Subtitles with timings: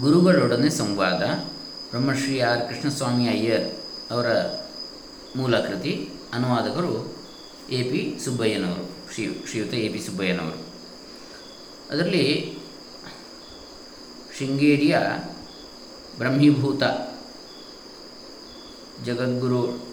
[0.00, 1.22] ಗುರುಗಳೊಡನೆ ಸಂವಾದ.
[1.90, 3.74] ಬ್ರಹ್ಮಶ್ರೀ ಆರ್ ಕೃಷ್ಣಸ್ವಾಮಿ ಅಯ್ಯರ್
[4.12, 4.26] ಅವರ
[5.36, 7.16] ಮೂಲಕೃತಿ ಅನುವಾದಕರು
[7.70, 10.58] ಎ ಪಿ ಸುಬ್ಬಯ್ಯನವರು, ಶ್ರೀ, ಶ್ರೀಯುತ ಎ ಪಿ ಸುಬ್ಬಯ್ಯನವರು.
[11.90, 12.58] ಅದರಲ್ಲಿ
[14.38, 14.98] ಶೃಂಗೇರಿಯ
[16.18, 16.82] ಬ್ರಹ್ಮೀಭೂತ
[19.04, 19.86] ಜಗದ್ಗುರು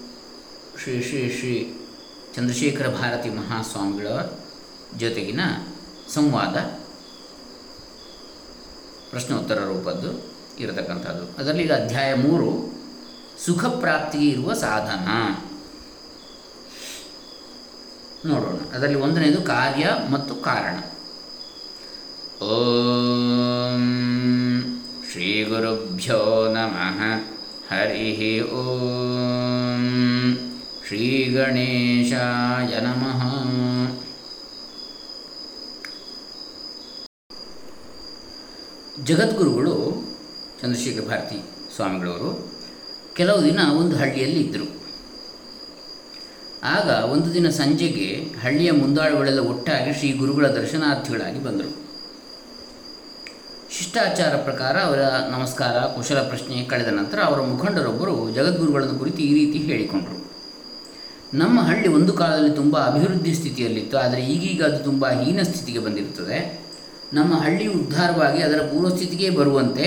[0.82, 1.78] ಶ್ರೀ ಶ್ರೀ ಶ್ರೀ
[2.36, 4.08] ಚಂದ್ರಶೇಖರ ಭಾರತಿ ಮಹಾಸ್ವಾಮಿಗಳ
[4.98, 5.40] ಜೊತೆಗಿನ
[6.14, 6.81] ಸಂವಾದ.
[9.12, 11.42] ಪ್ರಶ್ನೋತ್ತರ ರೂಪದ್ದು ಇರತಕ್ಕಂಥದ್ದು.
[11.42, 12.72] ಅದರಲ್ಲಿ ಈಗ ಅಧ್ಯಾಯ ಮೂರು
[13.44, 15.08] ಸುಖ ಪ್ರಾಪ್ತಿಗೆ ಇರುವ ಸಾಧನ.
[18.28, 18.76] ನೋಡೋಣ.
[18.76, 20.78] ಅದರಲ್ಲಿ ಒಂದನೇದು ಕಾರ್ಯ ಮತ್ತು ಕಾರಣ.
[22.44, 23.82] ಓಂ
[25.12, 27.00] ಶ್ರೀ ಗುರುಭ್ಯೋ ನಮಃ.
[27.74, 29.84] ಹರಿ ಓಂ
[30.86, 33.21] ಶ್ರೀ ಗಣೇಶಾಯ ನಮಃ.
[39.08, 39.74] ಜಗದ್ಗುರುಗಳು
[40.60, 41.38] ಚಂದ್ರಶೇಖರ ಭಾರತಿ
[41.74, 42.28] ಸ್ವಾಮಿಗಳವರು
[43.18, 44.66] ಕೆಲವು ದಿನ ಒಂದು ಹಳ್ಳಿಯಲ್ಲಿ ಇದ್ದರು.
[46.74, 48.08] ಆಗ ಒಂದು ದಿನ ಸಂಜೆಗೆ
[48.42, 51.72] ಹಳ್ಳಿಯ ಮುಂದಾಳುಗಳೆಲ್ಲ ಒಟ್ಟಾಗಿ ಶ್ರೀ ಗುರುಗಳ ದರ್ಶನಾರ್ಥಿಗಳಾಗಿ ಬಂದರು.
[53.76, 55.02] ಶಿಷ್ಟಾಚಾರ ಪ್ರಕಾರ ಅವರ
[55.34, 60.18] ನಮಸ್ಕಾರ, ಕುಶಲ ಪ್ರಶ್ನೆ ಕಳೆದ ನಂತರ ಅವರ ಮುಖಂಡರೊಬ್ಬರು ಜಗದ್ಗುರುಗಳನ್ನು ಕುರಿತು ಈ ರೀತಿ ಹೇಳಿಕೊಂಡರು.
[61.42, 66.38] ನಮ್ಮ ಹಳ್ಳಿ ಒಂದು ಕಾಲದಲ್ಲಿ ತುಂಬ ಅಭಿವೃದ್ಧಿ ಸ್ಥಿತಿಯಲ್ಲಿತ್ತು, ಆದರೆ ಈಗೀಗ ಅದು ತುಂಬ ಹೀನ ಸ್ಥಿತಿಗೆ ಬಂದಿರುತ್ತದೆ.
[67.12, 69.86] ನಮ್ಮ ಹಳ್ಳಿ ಉದ್ಧಾರವಾಗಿ ಅದರ ಪೂರ್ವಸ್ಥಿತಿಗೆ ಬರುವಂತೆ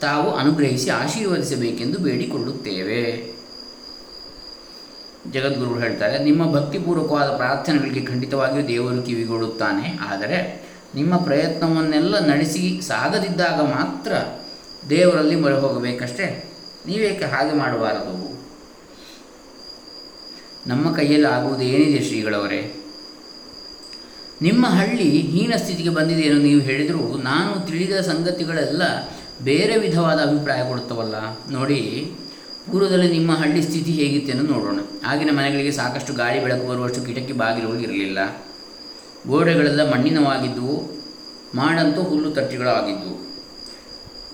[0.00, 3.02] ತಾವು ಅನುಗ್ರಹಿಸಿ ಆಶೀರ್ವದಿಸಬೇಕೆಂದು ಬೇಡಿಕೊಳ್ಳುತ್ತೇವೆ.
[5.30, 10.38] ಜಗದ್ಗುರು ಹೇಳ್ತಾರೆ, ನಿಮ್ಮ ಭಕ್ತಿಪೂರ್ವಕವಾದ ಪ್ರಾರ್ಥನೆಗಳಿಗೆ ಖಂಡಿತವಾಗಿಯೂ ದೇವರು ಕಿವಿಗೊಳ್ಳುತ್ತಾನೆ ಆದರೆ
[10.94, 14.12] ನಿಮ್ಮ ಪ್ರಯತ್ನವನ್ನೆಲ್ಲ ನಡೆಸಿ ಸಾಗದಿದ್ದಾಗ ಮಾತ್ರ
[14.90, 16.26] ದೇವರಲ್ಲಿ ಮೊರೆ ಹೋಗಬೇಕಷ್ಟೇ
[16.86, 18.16] ನೀವೇಕೆ ಹಾಗೆ ಮಾಡಬಾರದು?
[20.66, 22.79] ನಮ್ಮ ಕೈಯಲ್ಲಿ ಆಗುವುದು ಏನಿದೆ ಶ್ರೀಗಳವರೇ?
[24.42, 28.82] ನಿಮ್ಮ ಹಳ್ಳಿ ಹೀನ ಸ್ಥಿತಿಗೆ ಬಂದಿದೆ ಎಂದು ನೀವು ಹೇಳಿದರೂ, ನಾನು ತಿಳಿದ ಸಂಗತಿಗಳೆಲ್ಲ
[29.42, 31.14] ಬೇರೆ ವಿಧವಾದ ಅಭಿಪ್ರಾಯ ಕೊಡುತ್ತವಲ್ಲ.
[31.50, 31.80] ನೋಡಿ,
[32.70, 34.80] ಪೂರ್ವದಲ್ಲಿ ನಿಮ್ಮ ಹಳ್ಳಿ ಸ್ಥಿತಿ ಹೇಗಿತ್ತೆಂದು ನೋಡೋಣ.
[35.06, 38.18] ಆಗಿನ ಮನೆಗಳಿಗೆ ಸಾಕಷ್ಟು ಗಾಳಿ ಬೆಳಕು ಬರುವಷ್ಟು ಕಿಟಕಿ ಬಾಗಿಲುಗಳು ಇರಲಿಲ್ಲ.
[39.26, 40.76] ಗೋಡೆಗಳೆಲ್ಲ ಮಣ್ಣಿನವಾಗಿದ್ದವು
[41.54, 43.16] ಮಾಡಂತೂ ಹುಲ್ಲು ತಟ್ಟಿಗಳು ಆಗಿದ್ದವು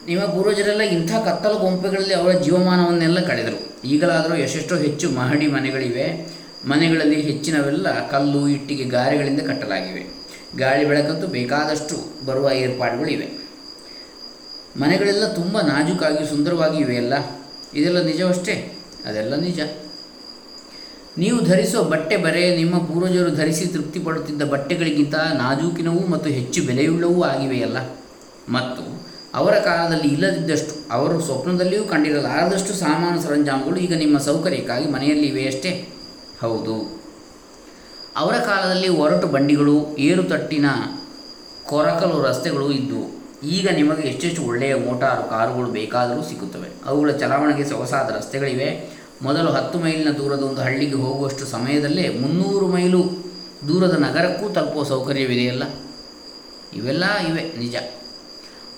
[0.09, 3.59] ನಿಮ್ಮ ಪೂರ್ವಜರೆಲ್ಲ ಇಂಥ ಕತ್ತಲು ಗೊಂಪೆಗಳಲ್ಲಿ ಅವರ ಜೀವಮಾನವನ್ನೆಲ್ಲ ಕಳೆದರು.
[3.85, 6.36] ಈಗಲಾದರೂ ಎಷ್ಟೆಷ್ಟೋ ಹೆಚ್ಚು ಮಹಡಿ ಮನೆಗಳಿವೆ.
[6.65, 10.17] ಮನೆಗಳಲ್ಲಿ ಹೆಚ್ಚಿನವೆಲ್ಲ ಕಲ್ಲು, ಇಟ್ಟಿಗೆ, ಗಾರೆಗಳಿಂದ ಕಟ್ಟಲಾಗಿವೆ.
[10.57, 13.47] ಗಾಳಿ ಬೆಳಕಂತೂ ಬೇಕಾದಷ್ಟು ಬರುವ ಏರ್ಪಾಡುಗಳಿವೆ
[14.81, 17.15] ಮನೆಗಳೆಲ್ಲ ತುಂಬ ನಾಜೂಕಾಗಿ ಸುಂದರವಾಗಿ ಇವೆಯಲ್ಲ
[17.75, 18.79] ಇದೆಲ್ಲ ನಿಜವಷ್ಟೇ?
[19.07, 19.61] ಅದೆಲ್ಲ ನಿಜ.
[21.19, 27.77] ನೀವು ಧರಿಸುವ ಬಟ್ಟೆ ಬರೆ, ನಿಮ್ಮ ಪೂರ್ವಜರು ಧರಿಸಿ ತೃಪ್ತಿ ಪಡುತ್ತಿದ್ದ ಬಟ್ಟೆಗಳಿಗಿಂತ ನಾಜೂಕಿನವೂ ಮತ್ತು ಹೆಚ್ಚು ಬೆಲೆಯುಳ್ಳವೂ ಆಗಿವೆಯಲ್ಲ
[28.49, 35.96] ಮತ್ತು ಅವರ ಕಾಲದಲ್ಲಿ ಇಲ್ಲದಿದ್ದಷ್ಟು, ಅವರು ಸ್ವಪ್ನದಲ್ಲಿಯೂ ಕಂಡಿರಲಾರದಷ್ಟು ಸಾಮಾನು ಸರಂಜಾಮುಗಳು ಈಗ ನಿಮ್ಮ ಸೌಕರ್ಯಕ್ಕಾಗಿ ಮನೆಯಲ್ಲಿ ಇವೆಯಷ್ಟೇ?
[36.43, 36.77] ಹೌದು.
[38.17, 40.67] ಅವರ ಕಾಲದಲ್ಲಿ ಒರಟು ಬಂಡಿಗಳು, ಏರುತಟ್ಟಿನ
[41.71, 43.07] ಕೊರಕಲು ರಸ್ತೆಗಳು ಇದ್ದವು
[43.57, 48.69] ಈಗ ನಿಮಗೆ ಹೆಚ್ಚೆಚ್ಚು ಒಳ್ಳೆಯ ಮೋಟಾರು ಕಾರುಗಳು ಬೇಕಾದರೂ ಸಿಗುತ್ತವೆ ಅವುಗಳ ಚಲಾವಣೆಗೆ ಸೊಗಸಾದ ರಸ್ತೆಗಳಿವೆ.
[49.23, 53.03] ಮೊದಲು ಹತ್ತು ಮೈಲಿನ ದೂರದ ಒಂದು ಹಳ್ಳಿಗೆ ಹೋಗುವಷ್ಟು ಸಮಯದಲ್ಲೇ ಮುನ್ನೂರು ಮೈಲು
[53.69, 55.65] ದೂರದ ನಗರಕ್ಕೂ ತಲುಪುವ ಸೌಕರ್ಯವಿದೆಯಲ್ಲ
[56.73, 57.77] ಇವೆಲ್ಲ ಇವೆ, ನಿಜ.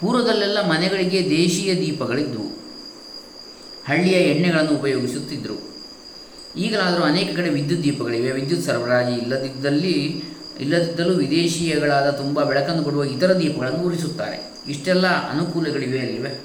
[0.01, 2.49] ಪೂರ್ವದಲ್ಲೆಲ್ಲ ಮನೆಗಳಿಗೆ ದೇಶೀಯ ದೀಪಗಳಿದ್ದವು
[3.89, 5.78] ಹಳ್ಳಿಯ ಎಣ್ಣೆಗಳನ್ನು ಉಪಯೋಗಿಸುತ್ತಿದ್ದರು
[6.59, 8.31] ಈಗಲಾದರೂ ಅನೇಕ ಕಡೆ ವಿದ್ಯುತ್ ದೀಪಗಳಿವೆ.
[8.31, 10.23] ವಿದ್ಯುತ್ ಸರಬರಾಜು ಇಲ್ಲದಿದ್ದಲ್ಲಿ
[10.61, 14.53] ಇಲ್ಲದಿದ್ದಲೂ ವಿದೇಶೀಯಗಳಾದ ತುಂಬ ಬೆಳಕನ್ನು ಕೊಡುವ ಇತರ ದೀಪಗಳನ್ನು ಉರಿಸುತ್ತಾರೆ.
[14.69, 16.41] ಇಷ್ಟೆಲ್ಲ ಅನುಕೂಲಗಳಿವೆ ಅಲ್ಲಿವೆ.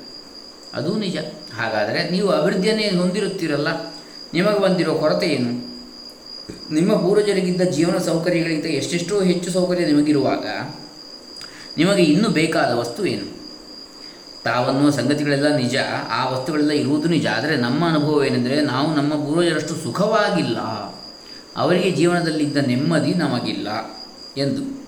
[0.74, 1.18] ಅದೂ ನಿಜ.
[1.54, 3.68] ಹಾಗಾದರೆ ನೀವು ಅಭಿವೃದ್ಧಿಯನ್ನೇ ಹೊಂದಿರುತ್ತೀರಲ್ಲ?
[4.34, 5.74] ನಿಮಗೆ ಬಂದಿರೋ ಕೊರತೆ ಏನು?
[6.74, 10.46] ನಿಮ್ಮ ಪೂರ್ವಜರಿಗಿದ್ದ ಜೀವನ ಸೌಕರ್ಯಗಳಿಗಿಂತ ಎಷ್ಟೆಷ್ಟೋ ಹೆಚ್ಚು ಸೌಕರ್ಯ ನಿಮಗಿರುವಾಗ,
[11.78, 13.33] ನಿಮಗೆ ಇನ್ನೂ ಬೇಕಾದ ವಸ್ತು ಏನು?
[14.44, 15.76] ತಾವನ್ನುವ ಸಂಗತಿಗಳೆಲ್ಲ ನಿಜ,
[16.10, 17.28] ಆ ವಸ್ತುಗಳೆಲ್ಲ ಇರುವುದು ನಿಜ.
[17.28, 20.58] ಆದರೆ ನಮ್ಮ ಅನುಭವ ಏನೆಂದರೆ ನಾವು ನಮ್ಮ ಪೂರ್ವಜರಷ್ಟು ಸುಖವಾಗಿಲ್ಲ.
[21.58, 23.68] ಅವರಿಗೆ ಜೀವನದಲ್ಲಿದ್ದ ನೆಮ್ಮದಿ ನಮಗಿಲ್ಲ
[24.38, 24.84] ಎಂದು.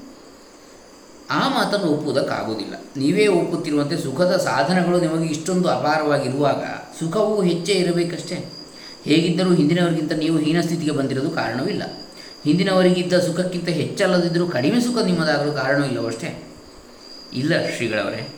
[1.30, 2.74] ಆ ಮಾತನ್ನು ಒಪ್ಪುವುದಕ್ಕಾಗುವುದಿಲ್ಲ.
[2.98, 6.64] ನೀವೇ ಒಪ್ಪುತ್ತಿರುವಂತೆ ಸುಖದ ಸಾಧನಗಳು ನಿಮಗೆ ಇಷ್ಟೊಂದು ಅಪಾರವಾಗಿರುವಾಗ
[7.00, 8.54] ಸುಖವೂ ಹೆಚ್ಚೇ ಇರಬೇಕಷ್ಟೇ.
[9.04, 11.84] ಹೇಗಿದ್ದರೂ ಹಿಂದಿನವರಿಗಿಂತ ನೀವು ಹೀನ ಸ್ಥಿತಿಗೆ ಬಂದಿರೋದು ಕಾರಣವಿಲ್ಲ.
[12.44, 16.44] ಹಿಂದಿನವರಿಗಿದ್ದ ಸುಖಕ್ಕಿಂತ ಹೆಚ್ಚಲ್ಲದಿದ್ದರೂ ಕಡಿಮೆ ಸುಖ ನಿಮ್ಮದಾಗಲು ಕಾರಣವಿಲ್ಲವಷ್ಟೇ.
[17.34, 18.35] ಇಲ್ಲ ಶ್ರೀಗಳವರೇ.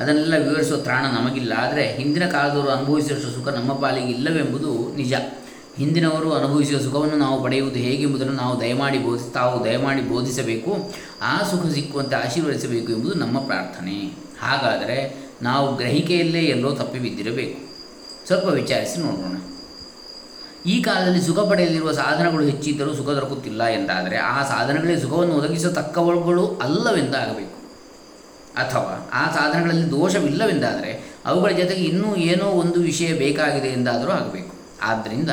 [0.00, 1.52] ಅದನ್ನೆಲ್ಲ ವಿವರಿಸುವ ತ್ರಾಣ ನಮಗಿಲ್ಲ.
[1.58, 5.12] ಆದರೆ ಹಿಂದಿನ ಕಾಲದವರು ಅನುಭವಿಸಿದಷ್ಟು ಸುಖ ನಮ್ಮ ಪಾಲಿಗೆ ಇಲ್ಲವೆಂಬುದು ನಿಜ.
[5.76, 10.90] ಹಿಂದಿನವರು ಅನುಭವಿಸುವ ಸುಖವನ್ನು ನಾವು ಪಡೆಯುವುದು ಹೇಗೆಂಬುದನ್ನು ನಾವು ದಯಮಾಡಿ ಬೋಧಿಸಿ, ತಾವು ದಯಮಾಡಿ ಬೋಧಿಸಬೇಕು.
[11.22, 14.12] ಆ ಸುಖ ಸಿಕ್ಕುವಂತೆ ಆಶೀರ್ವದಿಸಬೇಕು ಎಂಬುದು ನಮ್ಮ ಪ್ರಾರ್ಥನೆ.
[14.40, 17.70] ಹಾಗಾದರೆ ನಾವು ಗ್ರಹಿಕೆಯಲ್ಲೇ ಎಲ್ಲೋ ತಪ್ಪಿ ಬಿದ್ದಿರಬೇಕು.
[18.26, 19.36] ಸ್ವಲ್ಪ ವಿಚಾರಿಸಿ ನೋಡೋಣ.
[20.66, 27.59] ಈ ಕಾಲದಲ್ಲಿ ಸುಖ ಪಡೆಯಲಿರುವ ಸಾಧನಗಳು ಹೆಚ್ಚಿದ್ದರೂ ಸುಖ ದೊರಕುತ್ತಿಲ್ಲ ಎಂದಾದರೆ ಆ ಸಾಧನಗಳೇ ಸುಖವನ್ನು ಒದಗಿಸತಕ್ಕವುಗಳು ಅಲ್ಲವೆಂದಾಗಬೇಕು.
[28.56, 34.54] ಅಥವಾ ಆ ಸಾಧನಗಳಲ್ಲಿ ದೋಷವಿಲ್ಲವೆಂದಾದರೆ ಅವುಗಳ ಜೊತೆಗೆ ಇನ್ನೂ ಏನೋ ಒಂದು ವಿಷಯ ಬೇಕಾಗಿದೆ ಎಂದಾದರೂ ಆಗಬೇಕು.
[34.82, 35.30] ಆದ್ದರಿಂದ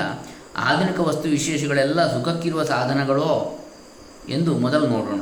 [0.55, 3.59] ಆಧುನಿಕ ವಸ್ತು ವಿಶೇಷಗಳೆಲ್ಲ ಸುಖಕ್ಕಿರುವ ಸಾಧನಗಳೋ
[4.29, 5.21] ಎಂದು ಮೊದಲು ನೋಡೋಣ.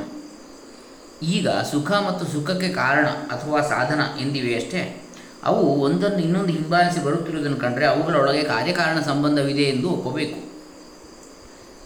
[1.22, 5.02] ಈಗ ಸುಖ ಮತ್ತು ಸುಖಕ್ಕೆ ಕಾರಣ ಅಥವಾ ಸಾಧನ ಎಂದಿವೆಯಷ್ಟೇ
[5.44, 10.46] ಅವು ಒಂದನ್ನು ಇನ್ನೊಂದು ಹಿಂಬಾಲಿಸಿ ಬರುತ್ತಿರುವುದನ್ನು ಕಂಡರೆ ಅವುಗಳೊಳಗೆ ಕಾರ್ಯಕಾರಣ ಸಂಬಂಧವಿದೆ ಎಂದು ಒಪ್ಪಬೇಕು.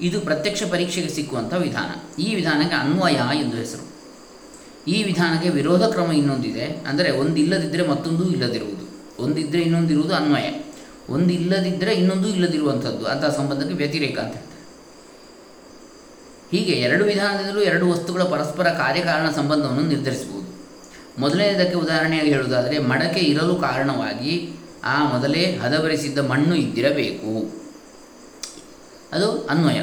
[0.01, 2.21] ಇದು ಪ್ರತ್ಯಕ್ಷ ಪರೀಕ್ಷೆಗೆ ಸಿಕ್ಕುವಂಥ ವಿಧಾನ.
[2.21, 3.90] ಈ ವಿಧಾನಕ್ಕೆ ಅನ್ವಯ ಎಂದು ಹೆಸರು.
[4.89, 6.65] ಈ ವಿಧಾನಕ್ಕೆ ವಿರೋಧ ಕ್ರಮ ಇನ್ನೊಂದಿದೆ.
[6.65, 8.91] ಅಂದರೆ ಒಂದಿಲ್ಲದಿದ್ದರೆ ಮತ್ತೊಂದು ಇಲ್ಲದಿರುವುದು.
[9.23, 10.63] ಒಂದಿದ್ದರೆ ಇನ್ನೊಂದಿರುವುದು ಅನ್ವಯ.
[11.09, 13.07] ಒಂದು ಇಲ್ಲದಿದ್ದರೆ ಇನ್ನೊಂದು ಇಲ್ಲದಿರುವಂಥದ್ದು.
[13.07, 14.51] ಅಂತಹ ಸಂಬಂಧಕ್ಕೆ ವ್ಯತಿರೇಕ ಅಂತ ಹೇಳ್ತಾರೆ.
[16.51, 20.41] ಹೀಗೆ ಎರಡು ವಿಧಾನದಿಂದಲೂ ಎರಡು ವಸ್ತುಗಳ ಪರಸ್ಪರ ಕಾರ್ಯಕಾರಣ ಸಂಬಂಧವನ್ನು ನಿರ್ಧರಿಸಬಹುದು.
[21.21, 24.51] ಮೊದಲನೇದಕ್ಕೆ ಉದಾಹರಣೆಯಾಗಿ ಹೇಳುವುದಾದರೆ, ಮಡಕೆ ಇರಲು ಕಾರಣವಾಗಿ
[24.85, 27.61] ಆ ಮೊದಲೇ ಹದಬರಿಸಿದ್ದ ಮಣ್ಣು ಇದ್ದಿರಬೇಕು.
[29.13, 29.77] ಅದು ಅನ್ವಯ.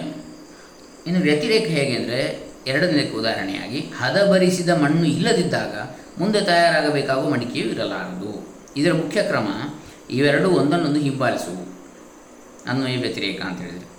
[1.07, 5.75] ಇನ್ನು ವ್ಯತಿರೇಕ ಹೇಗೆ ಅಂದರೆ ಎರಡನೇದಕ್ಕೆ ಉದಾಹರಣೆಯಾಗಿ, ಹದಬರಿಸಿದ ಮಣ್ಣು ಇಲ್ಲದಿದ್ದಾಗ
[6.19, 8.57] ಮುಂದೆ ತಯಾರಾಗಬೇಕಾಗುವ ಮಡಿಕೆಯೂ ಇರಲಾರದು.
[8.77, 9.47] ಇದರ ಮುಖ್ಯ ಕ್ರಮ,
[10.09, 11.77] ಇವೆರಡೂ ಒಂದನ್ನೊಂದು ಹಿಂಬಾಲಿಸುವು
[12.69, 13.97] ಅನ್ವಯ ವ್ಯತಿರೇಕ ಅಂತ ಹೇಳಿದರೆ.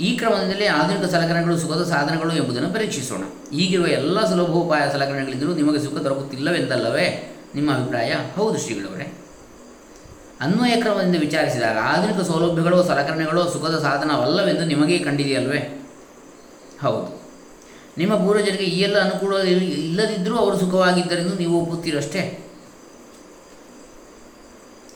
[0.00, 3.22] ಈ ಕ್ರಮದಿಂದಲೇ ಆಧುನಿಕ ಸಲಕರಣೆಗಳು ಸುಖದ ಸಾಧನಗಳು ಎಂಬುದನ್ನು ಪರೀಕ್ಷಿಸೋಣ.
[3.52, 7.36] ಈಗಿರುವ ಎಲ್ಲ ಸುಲಭೋಪಾಯ ಸಲಕರಣೆಗಳಿದ್ದರೂ ನಿಮಗೆ ಸುಖ ದೊರಕುತ್ತಿಲ್ಲವೆಂದಲ್ಲವೇ?
[7.54, 8.14] ನಿಮ್ಮ ಅಭಿಪ್ರಾಯ?
[8.36, 9.18] ಹೌದು ಶ್ರೀಗಳವರೇ.
[10.40, 15.88] ಅನ್ವಯ ಕ್ರಮದಿಂದ ವಿಚಾರಿಸಿದಾಗ ಆಧುನಿಕ ಸೌಲಭ್ಯಗಳು ಸಲಕರಣೆಗಳು ಸುಖದ ಸಾಧನವಲ್ಲವೆಂದು ನಿಮಗೇ ಕಂಡಿದೆಯಲ್ವೇ?
[16.80, 17.15] ಹೌದು.
[17.96, 19.34] ನಿಮ್ಮ ಪೂರ್ವಜರಿಗೆ ಈ ಎಲ್ಲ ಅನುಕೂಲ
[19.84, 22.22] ಇಲ್ಲದಿದ್ದರೂ ಅವರು ಸುಖವಾಗಿದ್ದರೆಂದು ನೀವು ಒಪ್ಪುತ್ತೀರಷ್ಟೇ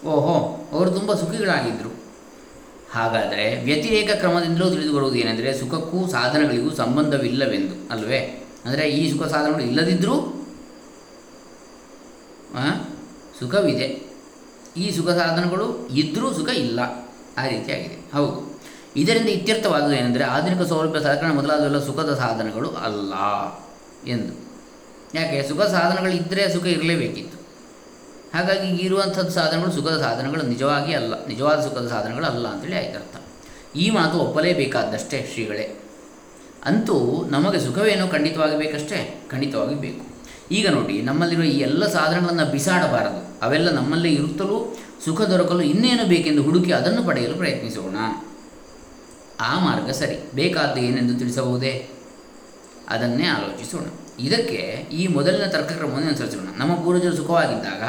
[0.06, 0.34] ಓಹೋ,
[0.72, 1.90] ಅವರು ತುಂಬ ಸುಖಿಗಳಾಗಿದ್ದರು
[2.90, 8.20] ಹಾಗಾದರೆ ವ್ಯತಿರೇಕ ಕ್ರಮದಿಂದಲೂ ತಿಳಿದು ಬರುವುದು ಏನೆಂದರೆ ಸುಖಕ್ಕೂ ಸಾಧನಗಳಿಗೂ ಸಂಬಂಧವಿಲ್ಲವೆಂದು, ಅಲ್ವೇ?
[8.64, 10.16] ಅಂದರೆ ಈ ಸುಖ ಸಾಧನಗಳು ಇಲ್ಲದಿದ್ದರೂ
[13.40, 13.88] ಸುಖವಿದೆ.
[14.76, 16.80] ಈ ಸುಖ ಸಾಧನಗಳು ಇದ್ದರೂ ಸುಖ ಇಲ್ಲ.
[17.38, 18.40] ಆ ರೀತಿಯಾಗಿದೆ ಹೌದು.
[18.96, 23.14] ಇದರಿಂದ ಇತ್ಯರ್ಥವಾದುದು ಏನೆಂದರೆ ಆಧುನಿಕ ಸೌಲಭ್ಯ ಸಲಕರಣೆ ಮೊದಲಾದವೆಲ್ಲ ಸುಖದ ಸಾಧನಗಳು ಅಲ್ಲ
[24.06, 24.32] ಎಂದು.
[25.14, 25.48] ಯಾಕೆ?
[25.48, 27.36] ಸುಖ ಸಾಧನಗಳು ಇದ್ದರೆ ಸುಖ ಇರಲೇಬೇಕಿತ್ತು.
[28.34, 33.16] ಹಾಗಾಗಿ ಇರುವಂಥದ್ದು ಸಾಧನಗಳು ಸುಖದ ಸಾಧನಗಳು ನಿಜವಾಗಿ ಅಲ್ಲ, ನಿಜವಾದ ಸುಖದ ಸಾಧನಗಳು ಅಲ್ಲ ಅಂತೇಳಿ ಆಯ್ತು ಅರ್ಥ
[33.76, 35.80] ಈ ಮಾತು ಒಪ್ಪಲೇಬೇಕಾದಷ್ಟೇ ಶ್ರೀಗಳೇ.
[36.64, 40.04] ಅಂತೂ ನಮಗೆ ಸುಖವೇನೋ ಖಂಡಿತವಾಗಿ ಬೇಕಷ್ಟೇ ಖಂಡಿತವಾಗಿ ಬೇಕು.
[40.52, 43.44] ಈಗ ನೋಡಿ, ನಮ್ಮಲ್ಲಿರುವ ಈ ಎಲ್ಲ ಸಾಧನಗಳನ್ನು ಬಿಸಾಡಬಾರದು.
[43.46, 47.96] ಅವೆಲ್ಲ ನಮ್ಮಲ್ಲೇ ಇರುತ್ತಲೂ ಸುಖ ದೊರಕಲು ಇನ್ನೇನು ಬೇಕೆಂದು ಹುಡುಕಿ ಅದನ್ನು ಪಡೆಯಲು ಪ್ರಯತ್ನಿಸೋಣ.
[49.40, 50.30] ಆ ಮಾರ್ಗ ಸರಿ.
[50.34, 51.88] ಬೇಕಾದ್ದು ಏನೆಂದು ತಿಳಿಸಬಹುದೇ?
[52.88, 53.84] ಅದನ್ನೇ ಆಲೋಚಿಸೋಣ.
[54.18, 56.46] ಇದಕ್ಕೆ ಈ ಮೊದಲಿನ ತರ್ಕಕ್ರಮವನ್ನು ಅನುಸರಿಸೋಣ.
[56.58, 57.82] ನಮ್ಮ ಪೂರ್ವಜರು ಸುಖವಾಗಿದ್ದಾಗ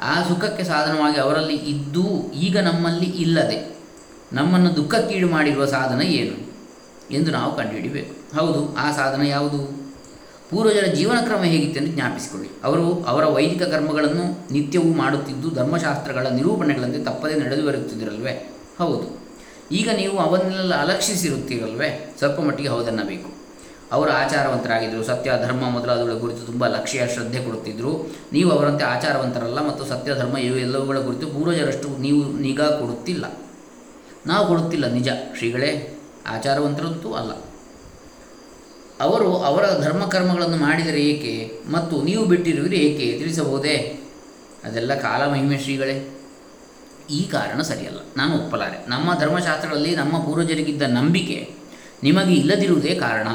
[0.00, 3.76] ಆ ಸುಖಕ್ಕೆ ಸಾಧನವಾಗಿ ಅವರಲ್ಲಿ ಇದ್ದು ಈಗ ನಮ್ಮಲ್ಲಿ ಇಲ್ಲದೆ
[4.32, 6.52] ನಮ್ಮನ್ನು ದುಃಖಕ್ಕೀಡು ಮಾಡಿರುವ ಸಾಧನ ಏನು
[7.10, 8.36] ಎಂದು ನಾವು ಕಂಡುಹಿಡಿಬೇಕು.
[8.36, 9.82] ಹೌದು, ಆ ಸಾಧನ ಯಾವುದು?
[10.50, 12.48] ಪೂರ್ವಜರ ಜೀವನ ಕ್ರಮ ಹೇಗಿತ್ತು ಎಂದು ಜ್ಞಾಪಿಸಿಕೊಳ್ಳಿ.
[12.64, 19.21] ಅವರು ಅವರ ವೈದಿಕ ಕರ್ಮಗಳನ್ನು ನಿತ್ಯವೂ ಮಾಡುತ್ತಿದ್ದು ಧರ್ಮಶಾಸ್ತ್ರಗಳ ನಿರೂಪಣೆಗಳಂತೆ ತಪ್ಪದೇ ನಡೆದು ಬರುತ್ತಿದ್ದರಲ್ವೇ ಹೌದು.
[19.72, 22.14] ಈಗ ನೀವು ಅವನ್ನೆಲ್ಲ ಅಲಕ್ಷಿಸಿರುತ್ತೀರಲ್ವೇ?
[22.18, 23.42] ಸ್ವಲ್ಪ ಮಟ್ಟಿಗೆ ಹೌದನ್ನಬೇಕು.
[23.92, 30.14] ಅವರು ಆಚಾರವಂತರಾಗಿದ್ದರು ಸತ್ಯ, ಧರ್ಮ ಮೊದಲಾದವುಗಳ ಕುರಿತು ತುಂಬ ಲಕ್ಷ್ಯ ಶ್ರದ್ಧೆ ಕೊಡುತ್ತಿದ್ದರು ನೀವು ಅವರಂತೆ ಆಚಾರವಂತರಲ್ಲ ಮತ್ತು ಸತ್ಯ,
[30.14, 33.38] ಧರ್ಮ ಇವು ಎಲ್ಲವುಗಳ ಕುರಿತು ಪೂರ್ವಜರಷ್ಟು ನೀವು ನಿಗಾ ಕೊಡುತ್ತಿಲ್ಲ.
[34.26, 35.08] ನಾವು ಕೊಡುತ್ತಿಲ್ಲ ನಿಜ.
[35.36, 37.30] ಶ್ರೀಗಳೇ ಆಚಾರವಂತರಂತೂ ಅಲ್ಲ.
[39.00, 44.00] ಅವರು ಅವರ ಧರ್ಮಕರ್ಮಗಳನ್ನು ಮಾಡಿದರೆ ಏಕೆ ಮತ್ತು ನೀವು ಬಿಟ್ಟಿರುವಿರಿ ಏಕೆ ತಿಳಿಸಬಹುದೇ?
[44.64, 46.21] ಅದೆಲ್ಲ ಕಾಲ ಮಹಿಮೆ ಶ್ರೀಗಳೇ.
[47.12, 47.98] ಈ ಕಾರಣ ಸರಿಯಲ್ಲ.
[48.16, 48.88] ನಾನು ಒಪ್ಪಲಾರೆ.
[48.88, 51.54] ನಮ್ಮ ಧರ್ಮಶಾಸ್ತ್ರಗಳಲ್ಲಿ ನಮ್ಮ ಪೂರ್ವಜರಿಗಿದ್ದ ನಂಬಿಕೆ
[52.02, 53.28] ನಿಮಗೆ ಇಲ್ಲದಿರುವುದೇ ಕಾರಣ.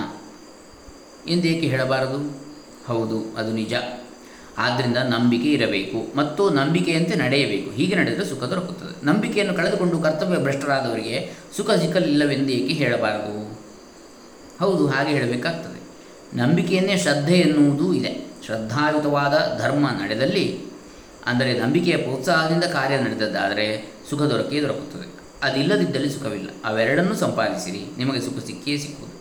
[1.28, 2.48] ಎಂದೇಕೆ ಹೇಳಬಾರದು?
[2.88, 3.74] ಹೌದು, ಅದು ನಿಜ.
[4.58, 6.18] ಆದ್ದರಿಂದ ನಂಬಿಕೆ ಇರಬೇಕು.
[6.18, 7.72] ಮತ್ತು ನಂಬಿಕೆಯಂತೆ ನಡೆಯಬೇಕು.
[7.72, 9.06] ಹೀಗೆ ನಡೆದರೆ ಸುಖ ದೊರಕುತ್ತದೆ.
[9.06, 13.60] ನಂಬಿಕೆಯನ್ನು ಕಳೆದುಕೊಂಡು ಕರ್ತವ್ಯ ಭ್ರಷ್ಟರಾದವರಿಗೆ ಸುಖ ಸಿಕ್ಕಲಿಲ್ಲವೆಂದೇಕೆ ಹೇಳಬಾರದು?
[14.60, 15.78] ಹೌದು, ಹಾಗೆ ಹೇಳಬೇಕಾಗ್ತದೆ.
[16.38, 18.28] ನಂಬಿಕೆಯನ್ನೇ ಶ್ರದ್ಧೆ ಎನ್ನುವುದೂ ಇದೆ.
[18.46, 20.67] ಶ್ರದ್ಧಾಯುತವಾದ ಧರ್ಮ ನಡೆದಲ್ಲಿ
[21.28, 25.08] ಅಂದರೆ ನಂಬಿಕೆಯ ಪ್ರೋತ್ಸಾಹದಿಂದ ಕಾರ್ಯ ನಡೆದದ್ದಾದರೆ ಸುಖ ದೊರಕೇ ದೊರಕುತ್ತದೆ.
[25.44, 26.50] ಅದಿಲ್ಲದಿದ್ದಲ್ಲಿ ಸುಖವಿಲ್ಲ.
[26.66, 29.18] ಅವೆರಡನ್ನೂ ಸಂಪಾದಿಸಿರಿ, ನಿಮಗೆ ಸುಖ ಸಿಕ್ಕಿಯೇ ಸಿಕ್ಕುವುದು.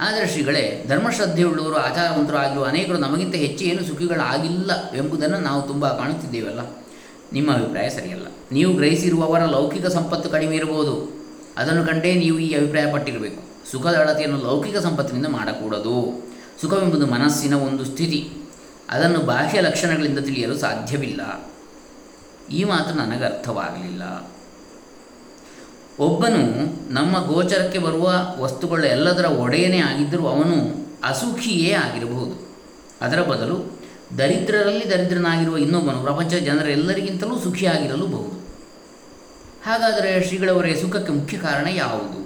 [0.00, 6.60] ಆದರೆ ಶ್ರೀಗಳೇ, ಧರ್ಮಶ್ರದ್ಧೆಯುಳ್ಳವರು ಆಚಾರವಂತರು ಆಗಿರುವ ಅನೇಕರು ನಮಗಿಂತ ಹೆಚ್ಚು ಏನು ಸುಖಿಗಳಾಗಿಲ್ಲ ಎಂಬುದನ್ನು ನಾವು ತುಂಬ ಕಾಣುತ್ತಿದ್ದೇವಲ್ಲ?
[7.32, 8.26] ನಿಮ್ಮ ಅಭಿಪ್ರಾಯ ಸರಿಯಲ್ಲ.
[8.52, 10.94] ನೀವು ಗ್ರಹಿಸಿರುವವರ ಲೌಕಿಕ ಸಂಪತ್ತು ಕಡಿಮೆ ಇರಬಹುದು.
[11.56, 15.96] ಅದನ್ನು ಕಂಡೇ ನೀವು ಈ ಅಭಿಪ್ರಾಯ ಪಟ್ಟಿರಬೇಕು ಸುಖದ ಅಳತೆಯನ್ನು ಲೌಕಿಕ ಸಂಪತ್ತಿನಿಂದ ಮಾಡಕೂಡದು.
[16.60, 18.32] ಸುಖವೆಂಬುದು ಮನಸ್ಸಿನ ಒಂದು ಸ್ಥಿತಿ.
[18.90, 21.50] ಅದನ್ನು ಬಾಹ್ಯ ಲಕ್ಷಣಗಳಿಂದ ತಿಳಿಯಲು ಸಾಧ್ಯವಿಲ್ಲ.
[22.52, 24.30] ಈ ಮಾತು ನನಗೆ ಅರ್ಥವಾಗಲಿಲ್ಲ
[25.98, 26.38] ಒಬ್ಬನು
[26.92, 30.54] ನಮ್ಮ ಗೋಚರಕ್ಕೆ ಬರುವ ವಸ್ತುಗಳ ಎಲ್ಲದರ ಒಡೆಯನೇ ಆಗಿದ್ದರೂ ಅವನು
[31.04, 32.56] ಅಸುಖಿಯೇ ಆಗಿರಬಹುದು.
[33.00, 33.80] ಅದರ ಬದಲು
[34.18, 38.40] ದರಿದ್ರರಲ್ಲಿ ದರಿದ್ರನಾಗಿರುವ ಇನ್ನೊಬ್ಬನು ಪ್ರಪಂಚದ ಜನರೆಲ್ಲರಿಗಿಂತಲೂ ಸುಖಿಯಾಗಿರಲು ಬಹುದು.
[39.64, 42.20] ಹಾಗಾದರೆ ಶ್ರೀಗಳವರೇ, ಸುಖಕ್ಕೆ ಮುಖ್ಯ ಕಾರಣ ಯಾವುದು?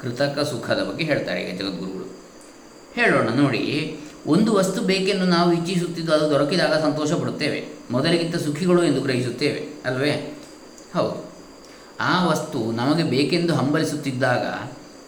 [0.00, 2.16] ಕೃತಕ ಸುಖದ ಬಗ್ಗೆ ಹೇಳ್ತಾರೆ ಈಗ ಜಗದ್ಗುರುಗಳು.
[2.94, 3.98] ಹೇಳೋಣ ನೋಡಿ.
[4.26, 10.38] ಒಂದು ವಸ್ತು ಬೇಕೆಂದು ನಾವು ಇಚ್ಛಿಸುತ್ತಿದ್ದು ಅದು ದೊರಕಿದಾಗ ಸಂತೋಷ ಪಡುತ್ತೇವೆ ಮೊದಲಿಗಿಂತ ಸುಖಿಗಳು ಎಂದು ಗ್ರಹಿಸುತ್ತೇವೆ, ಅಲ್ವೇ?
[10.94, 11.30] ಹೌದು.
[12.00, 14.46] ಆ ವಸ್ತು ನಮಗೆ ಬೇಕೆಂದು ಹಂಬಲಿಸುತ್ತಿದ್ದಾಗ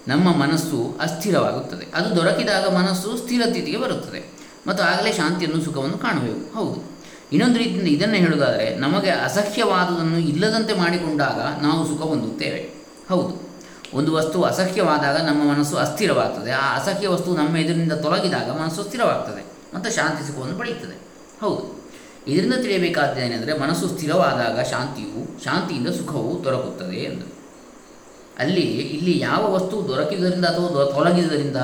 [0.09, 1.87] ನಮ್ಮ ಮನಸ್ಸು ಅಸ್ಥಿರವಾಗುತ್ತದೆ.
[1.95, 4.33] ಅದು ದೊರಕಿದಾಗ ಮನಸ್ಸು ಸ್ಥಿರತಿಗೆ ಬರುತ್ತದೆ.
[4.67, 6.93] ಮತ್ತು ಆಗಲೇ ಶಾಂತಿಯನ್ನು ಸುಖವನ್ನು ಕಾಣಬೇಕು ಹೌದು.
[7.33, 12.75] ಇನ್ನೊಂದು ರೀತಿಯಿಂದ ಇದನ್ನು ಹೇಳುವುದಾದರೆ, ನಮಗೆ ಅಸಹ್ಯವಾದುದನ್ನು ಇಲ್ಲದಂತೆ ಮಾಡಿಕೊಂಡಾಗ ನಾವು ಸುಖ ಹೊಂದುತ್ತೇವೆ.
[13.09, 13.52] ಹೌದು.
[13.95, 16.53] ಒಂದು ವಸ್ತು ಅಸಹ್ಯವಾದಾಗ ನಮ್ಮ ಮನಸ್ಸು ಅಸ್ಥಿರವಾಗ್ತದೆ.
[16.53, 19.45] ಆ ಅಸಹ್ಯ ವಸ್ತು ನಮ್ಮ ಎದುರಿನಿಂದ ತೊಲಗಿದಾಗ ಮನಸ್ಸು ಸ್ಥಿರವಾಗ್ತದೆ.
[19.77, 21.01] ಮತ್ತು ಶಾಂತಿ ಸುಖವನ್ನು ಪಡೆಯುತ್ತದೆ
[21.41, 21.83] ಹೌದು.
[22.27, 27.33] ಇದರಿಂದ ತಿಳಿಯಬೇಕಾದ್ದೇನೆಂದರೆ ಮನಸ್ಸು ಸ್ಥಿರವಾದಾಗ ಶಾಂತಿಯು, ಶಾಂತಿಯಿಂದ ಸುಖವು ದೊರಕುತ್ತದೆ ಎಂದು.
[28.39, 31.57] ಅಲ್ಲಿ, ಇಲ್ಲಿ ಯಾವ ವಸ್ತು ದೊರಕಿದ್ದರಿಂದ ಅಥವಾ ತೊಲಗಿದ್ದರಿಂದ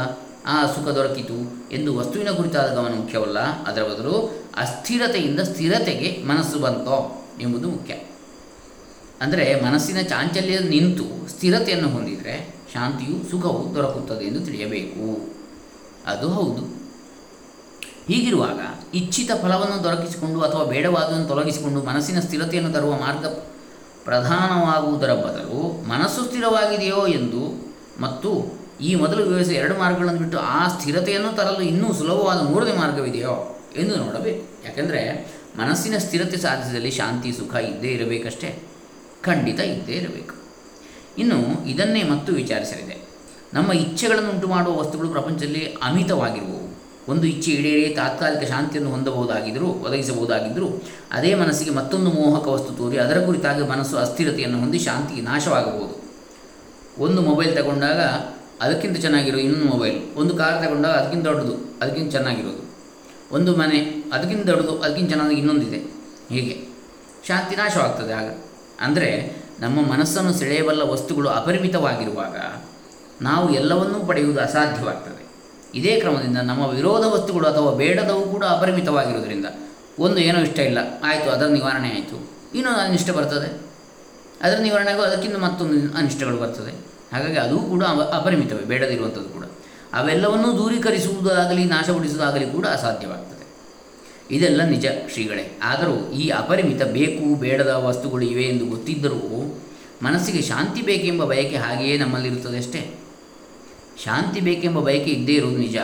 [0.47, 3.38] ಆ ಸುಖ ದೊರಕಿತು ಎಂದು ವಸ್ತುವಿನ ಕುರಿತಾದ ಗಮನ ಮುಖ್ಯವಲ್ಲ.
[3.38, 7.94] ಅದರ ಬದಲು ಅಸ್ಥಿರತೆಯಿಂದ ಸ್ಥಿರತೆಗೆ ಮನಸ್ಸು ಬಂತೋ ಎಂಬುದು ಮುಖ್ಯ.
[9.20, 15.34] ಅಂದರೆ ಮನಸ್ಸಿನ ಚಾಂಚಲ್ಯ ನಿಂತು ಸ್ಥಿರತೆಯನ್ನು ಹೊಂದಿದರೆ ಶಾಂತಿಯು ಸುಖವು ದೊರಕುತ್ತದೆ ಎಂದು ತಿಳಿಯಬೇಕು.
[16.06, 16.78] ಅದು ಹೌದು.
[18.06, 18.60] ಹೀಗಿರುವಾಗ
[18.94, 23.26] ಇಚ್ಛಿತ ಫಲವನ್ನು ದೊರಕಿಸಿಕೊಂಡು ಅಥವಾ ಬೇಡವಾದನ್ನು ತೊಲಗಿಸಿಕೊಂಡು ಮನಸ್ಸಿನ ಸ್ಥಿರತೆಯನ್ನು ತರುವ ಮಾರ್ಗ
[24.04, 31.60] ಪ್ರಧಾನವಾಗುವುದರ ಬದಲು ಮನಸ್ಸು ಸ್ಥಿರವಾಗಿದೆಯೋ ಎಂದು ಮತ್ತು ಈ ಮೊದಲು ವಿವರಿಸಿದ ಎರಡು ಮಾರ್ಗಗಳನ್ನು ಬಿಟ್ಟು ಆ ಸ್ಥಿರತೆಯನ್ನು ತರಲು
[31.60, 34.66] ಇನ್ನೂ ಸುಲಭವಾದ ಮೂರನೇ ಮಾರ್ಗವಿದೆಯೋ ಎಂದು ನೋಡಬೇಕು.
[34.66, 38.67] ಯಾಕೆಂದರೆ ಮನಸ್ಸಿನ ಸ್ಥಿರತೆ ಸಾಧಿಸಿದಲ್ಲಿ ಶಾಂತಿ, ಸುಖ ಇದ್ದೇ ಇರಬೇಕಷ್ಟೇ.
[39.25, 40.34] ಖಂಡಿತ ಇದ್ದೇ ಇರಬೇಕು.
[41.18, 43.08] ಇನ್ನು ಇದನ್ನೇ ಮತ್ತು ವಿಚಾರಿಸಲಿದೆ.
[43.54, 46.68] ನಮ್ಮ ಇಚ್ಛೆಗಳನ್ನು ಉಂಟು ಮಾಡುವ ವಸ್ತುಗಳು ಪ್ರಪಂಚದಲ್ಲಿ ಅಮಿತವಾಗಿರುವವು.
[47.08, 53.62] ಒಂದು ಇಚ್ಛೆ ಈಡೇರಿ ತಾತ್ಕಾಲಿಕ ಶಾಂತಿಯನ್ನು ಹೊಂದಬಹುದಾಗಿದ್ದರೂ, ಒದಗಿಸಬಹುದಾಗಿದ್ದರೂ, ಅದೇ ಮನಸ್ಸಿಗೆ ಮತ್ತೊಂದು ಮೋಹಕ ವಸ್ತು ತೋರಿ ಅದರ ಕುರಿತಾಗಿ
[53.62, 56.08] ಮನಸ್ಸು ಅಸ್ಥಿರತೆಯನ್ನು ಹೊಂದಿ ಶಾಂತಿ ನಾಶವಾಗಬಹುದು.
[57.02, 58.00] ಒಂದು ಮೊಬೈಲ್ ತಗೊಂಡಾಗ
[58.64, 60.16] ಅದಕ್ಕಿಂತ ಚೆನ್ನಾಗಿರೋ ಇನ್ನೊಂದು ಮೊಬೈಲ್.
[60.16, 62.68] ಒಂದು ಕಾರ್ ತಗೊಂಡಾಗ ಅದಕ್ಕಿಂತ ದೊಡ್ಡದು, ಅದಕ್ಕಿಂತ ಚೆನ್ನಾಗಿರೋದು.
[63.34, 65.76] ಒಂದು ಮನೆ, ಅದಕ್ಕಿಂತ ದೊಡ್ಡದು, ಅದಕ್ಕಿಂತ ಚೆನ್ನಾಗಿ ಇನ್ನೊಂದಿದೆ.
[66.34, 66.68] ಹೀಗೆ?
[67.26, 68.37] ಶಾಂತಿ ನಾಶವಾಗ್ತದೆ ಆಗ.
[68.80, 69.11] ಅಂದರೆ
[69.61, 72.37] ನಮ್ಮ ಮನಸ್ಸನ್ನು ಸೆಳೆಯಬಲ್ಲ ವಸ್ತುಗಳು ಅಪರಿಮಿತವಾಗಿರುವಾಗ
[73.23, 75.23] ನಾವು ಎಲ್ಲವನ್ನೂ ಪಡೆಯುವುದು ಅಸಾಧ್ಯವಾಗ್ತದೆ.
[75.75, 79.47] ಇದೇ ಕ್ರಮದಿಂದ ನಮ್ಮ ವಿರೋಧ ವಸ್ತುಗಳು ಅಥವಾ ಬೇಡದವು ಕೂಡ ಅಪರಿಮಿತವಾಗಿರುವುದರಿಂದ
[79.99, 82.16] ಒಂದು ಏನೋ ಇಷ್ಟ ಇಲ್ಲ, ಆಯಿತು, ಅದರ ನಿವಾರಣೆ ಆಯಿತು,
[82.54, 83.49] ಇನ್ನೊಂದು ಅನಿಷ್ಟ ಬರ್ತದೆ.
[84.42, 86.73] ಅದರ ನಿವಾರಣೆಗೂ ಅದಕ್ಕಿಂತ ಮತ್ತೊಂದು ಅನಿಷ್ಟಗಳು ಬರ್ತದೆ.
[87.12, 89.44] ಹಾಗಾಗಿ ಅದೂ ಕೂಡ ಅಪರಿಮಿತವೇ, ಬೇಡದಿರುವಂಥದ್ದು ಕೂಡ.
[89.92, 93.38] ಅವೆಲ್ಲವನ್ನೂ ದೂರೀಕರಿಸುವುದಾಗಲಿ ನಾಶಪಡಿಸುವುದಾಗಲಿ ಕೂಡ ಅಸಾಧ್ಯವಾಗ್ತದೆ.
[94.30, 95.58] ಇದೆಲ್ಲ ನಿಜ, ಶ್ರೀಗಳೇ.
[95.62, 99.61] ಆದರೂ ಈ ಅಪರಿಮಿತ ಬೇಕು, ಬೇಡದ ವಸ್ತುಗಳು ಇವೆ ಎಂದು ಗೊತ್ತಿದ್ದರೂ
[100.02, 102.94] ಮನಸ್ಸಿಗೆ ಶಾಂತಿ ಬೇಕೆಂಬ ಬಯಕೆ ಹಾಗೆಯೇ ನಮ್ಮಲ್ಲಿರುತ್ತದೆ ಅಷ್ಟೇ.
[104.04, 105.76] ಶಾಂತಿ ಬೇಕೆಂಬ ಬಯಕೆ ಇದ್ದೇ ಇರುವುದು ನಿಜ.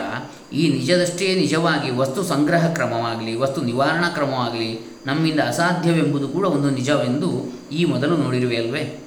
[0.53, 7.85] ಈ ನಿಜದಷ್ಟೇ ನಿಜವಾಗಿ ವಸ್ತು ಸಂಗ್ರಹ ಕ್ರಮವಾಗಲಿ, ವಸ್ತು ನಿವಾರಣಾ ಕ್ರಮವಾಗಲಿ ನಮ್ಮಿಂದ ಅಸಾಧ್ಯವೆಂಬುದು ಕೂಡ ಒಂದು ನಿಜವೆಂದು ಈ
[7.85, 9.04] ಮೊದಲು ನೋಡಿರುವೆ ಅಲ್ವೇ?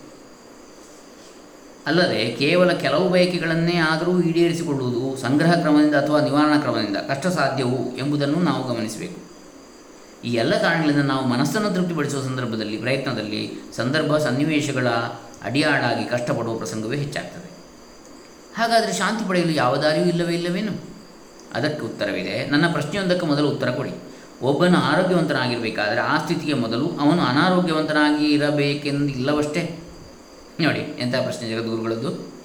[1.89, 8.75] ಅಲ್ಲದೆ ಕೇವಲ ಕೆಲವು ಬಯಕೆಗಳನ್ನೇ ಆದರೂ ಈಡೇರಿಸಿಕೊಳ್ಳುವುದು ಸಂಗ್ರಹ ಕ್ರಮದಿಂದ ಅಥವಾ ನಿವಾರಣಾ ಕ್ರಮದಿಂದ ಕಷ್ಟ ಸಾಧ್ಯವು ಎಂಬುದನ್ನು ನಾವು
[8.75, 9.19] ಗಮನಿಸಬೇಕು.
[10.25, 14.87] ಈ ಎಲ್ಲ ಕಾರಣಗಳಿಂದ ನಾವು ಮನಸ್ಸನ್ನು ತೃಪ್ತಿಪಡಿಸುವ ಸಂದರ್ಭದಲ್ಲಿ, ಪ್ರಯತ್ನದಲ್ಲಿ ಸಂದರ್ಭ ಸನ್ನಿವೇಶಗಳ
[15.43, 17.51] ಅಡಿಯಾಳಾಗಿ ಕಷ್ಟಪಡುವ ಪ್ರಸಂಗವೇ ಹೆಚ್ಚಾಗ್ತದೆ.
[18.57, 20.73] ಹಾಗಾದರೆ ಶಾಂತಿ ಪಡೆಯಲು ಯಾವ ದಾರಿಯೂ ಇಲ್ಲವೇ ಇಲ್ಲವೇನು?
[21.55, 23.91] ಅದಕ್ಕೆ ಉತ್ತರವಿದೆ, ನನ್ನ ಪ್ರಶ್ನೆಯೊಂದಕ್ಕೆ ಮೊದಲು ಉತ್ತರ ಕೊಡಿ.
[24.43, 29.63] ಒಬ್ಬನ ಆರೋಗ್ಯವಂತನಾಗಿರಬೇಕಾದರೆ ಆ ಸ್ಥಿತಿಗೆ ಮೊದಲು ಅವನು ಅನಾರೋಗ್ಯವಂತನಾಗಿ ಇರಬೇಕೆಂದಿಲ್ಲವಷ್ಟೇ
[30.61, 32.39] ನೋಡಿ, ಎಂಥ ಪ್ರಶ್ನೆ ಜಗದ್ಗುರುಗಳದ್ದು?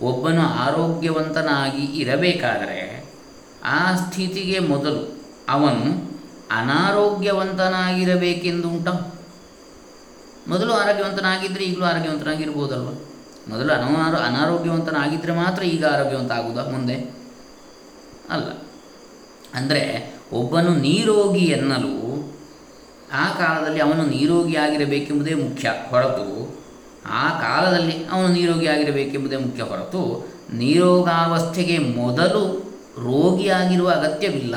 [0.00, 3.12] ಒಬ್ಬನು ಆರೋಗ್ಯವಂತನಾಗಿ ಇರಬೇಕಾದರೆ
[3.64, 6.12] ಆ ಸ್ಥಿತಿಗೆ ಮೊದಲು ಅವನು
[6.50, 8.88] ಅನಾರೋಗ್ಯವಂತನಾಗಿರಬೇಕೆಂದು ಉಂಟ.
[10.48, 12.88] ಮೊದಲು ಆರೋಗ್ಯವಂತನಾಗಿದ್ದರೆ ಈಗಲೂ ಆರೋಗ್ಯವಂತನಾಗಿರ್ಬೋದಲ್ವ?
[13.48, 17.14] ಮೊದಲು ಅನಾರೋ ಅನಾರೋಗ್ಯವಂತನಾಗಿದ್ದರೆ ಮಾತ್ರ ಈಗ ಆರೋಗ್ಯವಂತ ಆಗುವುದಾ ಮುಂದೆ?
[18.30, 18.66] ಅಲ್ಲ.
[19.54, 22.24] ಅಂದರೆ ಒಬ್ಬನು ನೀರೋಗಿ ಎನ್ನಲು
[23.12, 25.72] ಆ ಕಾಲದಲ್ಲಿ ಅವನು ನೀರೋಗಿಯಾಗಿರಬೇಕೆಂಬುದೇ ಮುಖ್ಯ.
[25.90, 26.61] ಹೊರತು
[27.06, 32.42] ಆ ಕಾಲದಲ್ಲಿ ಅವನು ನೀರೋಗಿಯಾಗಿರಬೇಕೆಂಬುದೇ ಮುಖ್ಯ ಹೊರತು ನಿರೋಗಾವಸ್ಥೆಗೆ ಮೊದಲು
[32.98, 34.56] ರೋಗಿಯಾಗಿರುವ ಅಗತ್ಯವಿಲ್ಲ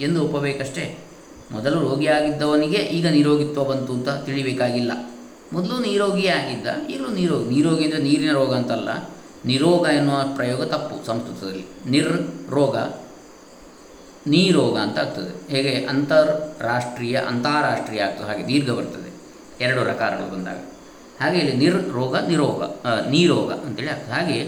[0.00, 0.98] ಎಂದು ಒಪ್ಪಬೇಕಷ್ಟೇ.
[1.52, 4.92] ಮೊದಲು ರೋಗಿಯಾಗಿದ್ದವನಿಗೆ ಈಗ ನಿರೋಗಿತ್ವ ಬಂತು ಅಂತ ತಿಳಿಬೇಕಾಗಿಲ್ಲ.
[5.52, 8.90] ಮೊದಲು ನೀರೋಗಿಯೇ ಆಗಿದ್ದ ಈಗಲೂ ನಿರೋಗಿ ನಿರೋಗಿ ಅಂದರೆ ನೀರಿನ ರೋಗ ಅಂತಲ್ಲ,
[9.46, 11.64] ನಿರೋಗ ಎನ್ನುವ ಪ್ರಯೋಗ ತಪ್ಪು ಸಂಸ್ಕೃತದಲ್ಲಿ.
[11.86, 12.12] ನಿರ್
[12.50, 12.76] ರೋಗ
[14.26, 15.52] ನೀರೋಗ ಅಂತ ಆಗ್ತದೆ.
[15.52, 15.86] ಹೇಗೆ?
[15.86, 18.26] ಅಂತಾರಾಷ್ಟ್ರೀಯ ಅಂತಾರಾಷ್ಟ್ರೀಯ ಆಗ್ತದೆ.
[18.26, 19.10] ಹಾಗೆ ದೀರ್ಘ ಬರ್ತದೆ.
[19.60, 20.56] ಎರಡು ರಕಾರಗಳು ಬಂದಾಗ.
[21.20, 22.60] ಹಾಗೆ ಇಲ್ಲಿ ನಿರ್ ರೋಗ ನಿರೋಗ
[23.14, 24.38] ನೀರೋಗ ಅಂತೇಳಿ ಆಗ್ತದೆ ಹಾಗೆ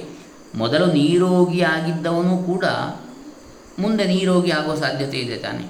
[0.55, 2.65] ಮೊದಲು ನೀರೋಗಿ ಆಗಿದ್ದವನು ಕೂಡ
[3.79, 5.65] ಮುಂದೆ ನೀರೋಗಿ ಆಗುವ ಸಾಧ್ಯತೆ ಇದೆ ತಾನೇ.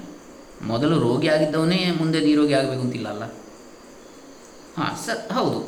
[0.67, 3.25] ಮೊದಲು ರೋಗಿ ಆಗಿದ್ದವನೇ ಮುಂದೆ ನೀರೋಗಿ ಆಗಬೇಕು ಅಂತಿಲ್ಲ ಅಲ್ಲ?
[4.77, 5.59] ಹಾಂ ಸರ್ ಹೌದು.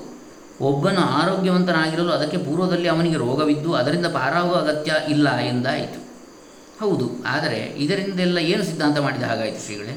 [0.60, 6.00] ಒಬ್ಬನು ಆರೋಗ್ಯವಂತನಾಗಿರಲು ಅದಕ್ಕೆ ಪೂರ್ವದಲ್ಲಿ ಅವನಿಗೆ ರೋಗವಿದ್ದು ಅದರಿಂದ ಪಾರಾಗುವ ಅಗತ್ಯ ಇಲ್ಲ ಎಂದಾಯಿತು.
[6.82, 9.96] ಹೌದು, ಆದರೆ ಇದರಿಂದೆಲ್ಲ ಏನು ಸಿದ್ಧಾಂತ ಮಾಡಿದ ಹಾಗಾಯಿತು ಶ್ರೀಗಳೇ?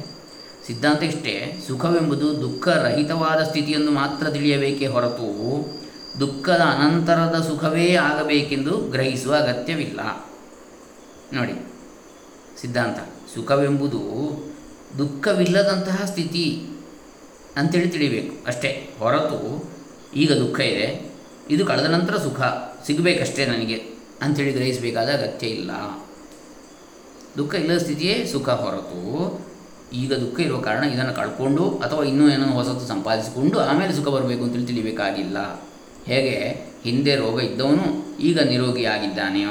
[0.66, 5.28] ಸಿದ್ಧಾಂತ ಇಷ್ಟೇ ಸುಖವೆಂಬುದು ದುಃಖರಹಿತವಾದ ಸ್ಥಿತಿಯನ್ನು ಮಾತ್ರ ತಿಳಿಯಬೇಕೇ ಹೊರತು
[6.20, 10.00] ದುಃಖದ ಅನಂತರದ ಸುಖವೇ ಆಗಬೇಕೆಂದು ಗ್ರಹಿಸುವ ಅಗತ್ಯವಿಲ್ಲ.
[11.32, 11.52] ನೋಡಿ,
[12.60, 12.98] ಸಿದ್ಧಾಂತ.
[13.34, 14.00] ಸುಖವೆಂಬುದು
[14.98, 16.66] ದುಃಖವಿಲ್ಲದಂತಹ ಸ್ಥಿತಿ
[17.56, 18.46] ಅಂತೇಳಿ ತಿಳಿಬೇಕು.
[18.46, 19.70] ಅಷ್ಟೇ, ಹೊರತು
[20.16, 21.12] ಈಗ ದುಃಖ ಇದೆ,
[21.50, 22.40] ಇದು ಕಳೆದ ನಂತರ ಸುಖ,
[22.86, 23.74] ಸಿಗಬೇಕಷ್ಟೇ ನನಗೆ
[24.22, 25.70] ಅಂಥೇಳಿ ಗ್ರಹಿಸಬೇಕಾದ ಅಗತ್ಯ ಇಲ್ಲ.
[27.36, 29.51] ದುಃಖ ಇಲ್ಲದ ಸ್ಥಿತಿಯೇ ಸುಖ ಹೊರತು
[29.92, 34.66] ಈಗ ದುಃಖ ಇರುವ ಕಾರಣ ಇದನ್ನು ಕಳ್ಕೊಂಡು ಅಥವಾ ಇನ್ನೂ ಏನೋ ಹೊಸತು ಸಂಪಾದಿಸಿಕೊಂಡು ಆಮೇಲೆ ಸುಖ ಬರಬೇಕು ಅಂತೇಳಿ
[34.66, 35.60] ತಿಳಿಬೇಕಾಗಿಲ್ಲ.
[36.04, 36.66] ಹೇಗೆ?
[36.84, 39.50] ಹಿಂದೆ ರೋಗ ಇದ್ದವನು ಈಗ ನಿರೋಗಿ ಆಗಿದ್ದಾನೆಯೋ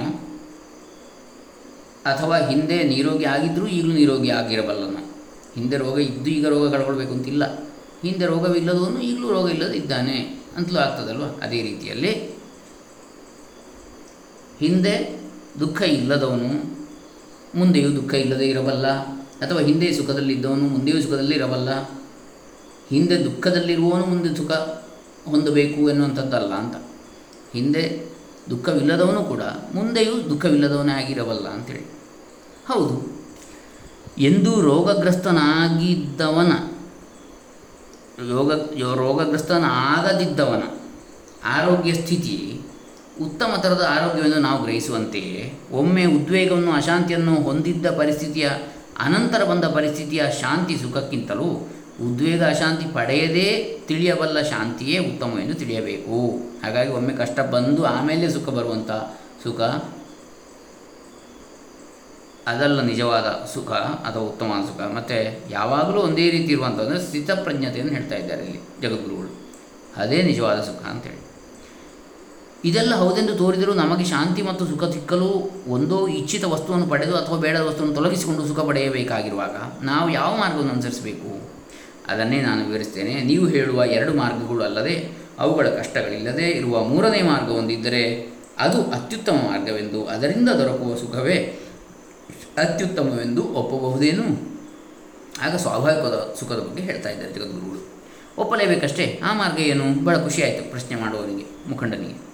[2.06, 5.12] ಅಥವಾ ಹಿಂದೆ ನಿರೋಗಿ ಆಗಿದ್ದರೂ ಈಗಲೂ ನಿರೋಗಿ ಆಗಿರಬಲ್ಲನು.
[5.56, 7.60] ಹಿಂದೆ ರೋಗ ಇದ್ದು ಈಗ ರೋಗ ಕಳ್ಕೊಳ್ಬೇಕು ಅಂತಿಲ್ಲ.
[8.02, 11.24] ಹಿಂದೆ ರೋಗವಿಲ್ಲದವನು ಈಗಲೂ ರೋಗ ಇಲ್ಲದೆ ಇದ್ದಾನೆ ಅಂತಲೂ ಆಗ್ತದಲ್ವ?
[11.24, 12.12] ಅದೇ ರೀತಿಯಲ್ಲಿ
[14.60, 15.20] ಹಿಂದೆ
[15.60, 16.78] ದುಃಖ ಇಲ್ಲದವನು
[17.60, 19.21] ಮುಂದೆಯೂ ದುಃಖ ಇಲ್ಲದೆ ಇರಬಲ್ಲ.
[19.42, 21.70] ಅಥವಾ ಹಿಂದೆ ಸುಖದಲ್ಲಿದ್ದವನು ಮುಂದೆಯೂ ಸುಖದಲ್ಲಿ ಇರಬಲ್ಲ
[22.92, 24.52] ಹಿಂದೆ ದುಃಖದಲ್ಲಿರುವವನು ಮುಂದೆ ಸುಖ
[25.32, 26.76] ಹೊಂದಬೇಕು ಎನ್ನುವಂಥದ್ದಲ್ಲ ಅಂತ.
[27.54, 27.84] ಹಿಂದೆ
[28.50, 29.44] ದುಃಖವಿಲ್ಲದವನು ಕೂಡ
[29.76, 31.84] ಮುಂದೆಯೂ ದುಃಖವಿಲ್ಲದವನೇ ಆಗಿರಬಲ್ಲ ಅಂಥೇಳಿ
[32.68, 32.96] ಹೌದು,
[34.20, 36.52] ಎಂದೂ ರೋಗಗ್ರಸ್ತನಾಗಿದ್ದವನ,
[38.32, 38.52] ರೋಗ,
[39.02, 40.64] ರೋಗಗ್ರಸ್ತನಾಗದಿದ್ದವನ
[41.58, 42.38] ಆರೋಗ್ಯ ಸ್ಥಿತಿ
[43.22, 48.50] ಉತ್ತಮ ಥರದ ಆರೋಗ್ಯವೆಂದು ನಾವು ಗ್ರಹಿಸುವಂತೆಯೇ, ಒಮ್ಮೆ ಉದ್ವೇಗವನ್ನು ಅಶಾಂತಿಯನ್ನು ಹೊಂದಿದ್ದ ಪರಿಸ್ಥಿತಿಯ
[49.06, 51.48] ಅನಂತರ ಬಂದ ಪರಿಸ್ಥಿತಿಯ ಶಾಂತಿ ಸುಖಕ್ಕಿಂತಲೂ
[52.06, 53.48] ಉದ್ವೇಗ ಅಶಾಂತಿ ಪಡೆಯದೇ
[53.88, 56.20] ತಿಳಿಯಬಲ್ಲ ಶಾಂತಿಯೇ ಉತ್ತಮ ಎಂದು ತಿಳಿಯಬೇಕು.
[56.64, 58.92] ಹಾಗಾಗಿ ಒಮ್ಮೆ ಕಷ್ಟ ಬಂದು ಆಮೇಲೆ ಸುಖ ಬರುವಂಥ
[59.44, 59.62] ಸುಖ,
[62.52, 63.72] ಅದಲ್ಲ ನಿಜವಾದ ಸುಖ
[64.08, 64.82] ಅಥವಾ ಉತ್ತಮ ಸುಖ.
[64.98, 65.18] ಮತ್ತು
[65.52, 69.32] ಯಾವಾಗಲೂ ಒಂದೇ ರೀತಿ ಇರುವಂಥದ್ದು ಸ್ಥಿತಪ್ರಜ್ಞತೆಯನ್ನು ಹೇಳ್ತಾ ಇದ್ದಾರೆ ಇಲ್ಲಿ ಜಗದ್ಗುರುಗಳು.
[70.04, 71.21] ಅದೇ ನಿಜವಾದ ಸುಖ ಅಂತೇಳಿ
[72.66, 77.96] ಇದೆಲ್ಲ ಹೌದೆಂದು ತೋರಿದರೂ ನಮಗೆ ಶಾಂತಿ ಮತ್ತು ಸುಖ ಸಿಕ್ಕಲು ಒಂದೋ ಇಚ್ಛಿತ ವಸ್ತುವನ್ನು ಪಡೆದು ಅಥವಾ ಬೇಡದ ವಸ್ತುವನ್ನು
[77.96, 81.52] ತೊಲಗಿಸಿಕೊಂಡು ಸುಖ ಪಡೆಯಬೇಕಾಗಿರುವಾಗ ನಾವು ಯಾವ ಮಾರ್ಗವನ್ನು ಅನುಸರಿಸಬೇಕು?
[82.08, 83.22] ಅದನ್ನೇ ನಾನು ವಿವರಿಸ್ತೇನೆ.
[83.22, 90.50] ನೀವು ಹೇಳುವ ಎರಡು ಮಾರ್ಗಗಳು ಅಲ್ಲದೆ ಅವುಗಳ ಕಷ್ಟಗಳಿಲ್ಲದೆ ಇರುವ ಮೂರನೇ ಮಾರ್ಗ ಹೊಂದಿದ್ದರೆ ಅದು ಅತ್ಯುತ್ತಮ ಮಾರ್ಗವೆಂದು, ಅದರಿಂದ
[90.50, 91.60] ದೊರಕುವ ಸುಖವೇ
[92.58, 94.26] ಅತ್ಯುತ್ತಮವೆಂದು ಒಪ್ಪಬಹುದೇನು?
[95.42, 98.02] ಆಗ ಸ್ವಾಭಾವಿಕವಾದ ಸುಖದ ಬಗ್ಗೆ ಹೇಳ್ತಾ ಇದ್ದಾರೆ ಜಗದ್ಗುರುಗಳು.
[98.38, 99.22] ಒಪ್ಪಲೇಬೇಕಷ್ಟೇ?
[99.24, 100.06] ಆ ಮಾರ್ಗ ಏನು?
[100.06, 102.31] ಭಾಳ ಖುಷಿಯಾಯಿತು ಪ್ರಶ್ನೆ ಮಾಡುವವರಿಗೆ ಮುಖಂಡನಿಗೆ.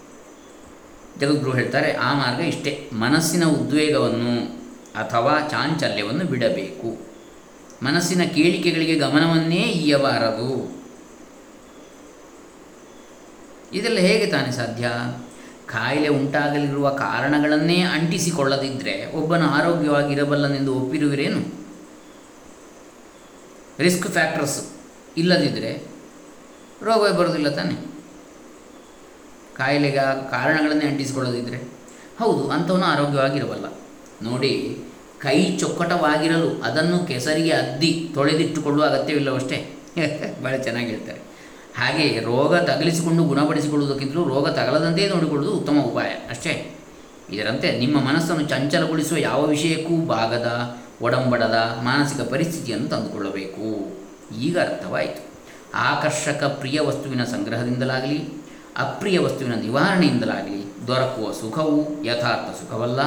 [1.20, 2.90] ಜಗದ್ಗುರು ಹೇಳ್ತಾರೆ, ಆ ಮಾರ್ಗ ಇಷ್ಟೇ.
[2.94, 4.58] ಮನಸ್ಸಿನ ಉದ್ವೇಗವನ್ನು
[4.96, 7.08] ಅಥವಾ ಚಾಂಚಲ್ಯವನ್ನು ಬಿಡಬೇಕು.
[7.86, 10.78] ಮನಸ್ಸಿನ ಕೇಳಿಕೆಗಳಿಗೆ ಗಮನವನ್ನೇ ಇಯ್ಯಬಾರದು
[13.74, 14.90] ಇದೆಲ್ಲ ಹೇಗೆ ತಾನೇ ಸಾಧ್ಯ?
[15.66, 21.42] ಕಾಯಿಲೆ ಉಂಟಾಗಲಿರುವ ಕಾರಣಗಳನ್ನೇ ಅಂಟಿಸಿಕೊಳ್ಳದಿದ್ದರೆ ಒಬ್ಬನು ಆರೋಗ್ಯವಾಗಿರಬಲ್ಲನೆಂದು ಒಪ್ಪಿರುವಿರೇನು?
[23.80, 24.70] ರಿಸ್ಕ್ ಫ್ಯಾಕ್ಟರ್ಸ್
[25.18, 25.84] ಇಲ್ಲದಿದ್ದರೆ
[26.84, 27.97] ರೋಗವೇ ಬರೋದಿಲ್ಲ ತಾನೆ.
[29.58, 31.58] ಕಾಯಿಲೆಗೆ ಕಾರಣಗಳನ್ನೇ ಅಂಟಿಸಿಕೊಳ್ಳದಿದ್ದರೆ
[32.20, 33.66] ಹೌದು, ಅಂಥವನು ಆರೋಗ್ಯವಾಗಿರಬಲ್ಲ
[34.22, 34.84] ನೋಡಿ,
[35.22, 39.74] ಕೈ ಚೊಕ್ಕಟವಾಗಿರಲು ಅದನ್ನು ಕೆಸರಿಗೆ ಅದ್ದಿ ತೊಳೆದಿಟ್ಟುಕೊಳ್ಳುವ ಅಗತ್ಯವಿಲ್ಲವಷ್ಟೇ?
[40.44, 41.20] ಭಾಳ ಚೆನ್ನಾಗಿ ಹೇಳ್ತಾರೆ.
[41.78, 46.76] ಹಾಗೆ ರೋಗ ತಗಲಿಸಿಕೊಂಡು ಗುಣಪಡಿಸಿಕೊಳ್ಳುವುದಕ್ಕಿಂತಲೂ ರೋಗ ತಗಲದಂತೆ ನೋಡಿಕೊಳ್ಳುವುದು ಉತ್ತಮ ಉಪಾಯ, ಅಷ್ಟೇ?
[47.30, 53.96] ಇದರಂತೆ ನಿಮ್ಮ ಮನಸ್ಸನ್ನು ಚಂಚಲಗೊಳಿಸುವ ಯಾವ ವಿಷಯಕ್ಕೂ ಬಾಗದ, ಒಡಂಬಡದ ಮಾನಸಿಕ ಪರಿಸ್ಥಿತಿಯನ್ನು ತಂದುಕೊಳ್ಳಬೇಕು.
[54.40, 55.28] ಈಗ ಅರ್ಥವಾಯಿತು.
[55.76, 58.47] ಆಕರ್ಷಕ ಪ್ರಿಯ ವಸ್ತುವಿನ ಸಂಗ್ರಹದಿಂದಲಾಗಲಿ
[58.78, 63.00] ಅಪ್ರಿಯ ವಸ್ತುವಿನ ನಿವಾರಣೆಯಿಂದಲಾಗಲಿ ದೊರಕುವ ಸುಖವು ಯಥಾರ್ಥ ಸುಖವಲ್ಲ.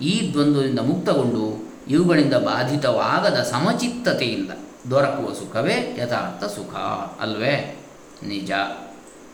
[0.00, 4.50] ಈ ದ್ವಂದ್ವದಿಂದ ಮುಕ್ತಗೊಂಡು ಇವುಗಳಿಂದ ಬಾಧಿತವಾಗದ ಸಮಚಿತ್ತತೆಯಿಂದ
[4.90, 6.74] ದೊರಕುವ ಸುಖವೇ ಯಥಾರ್ಥ ಸುಖ
[7.20, 7.80] ಅಲ್ವೇ?
[8.26, 8.50] ನಿಜ.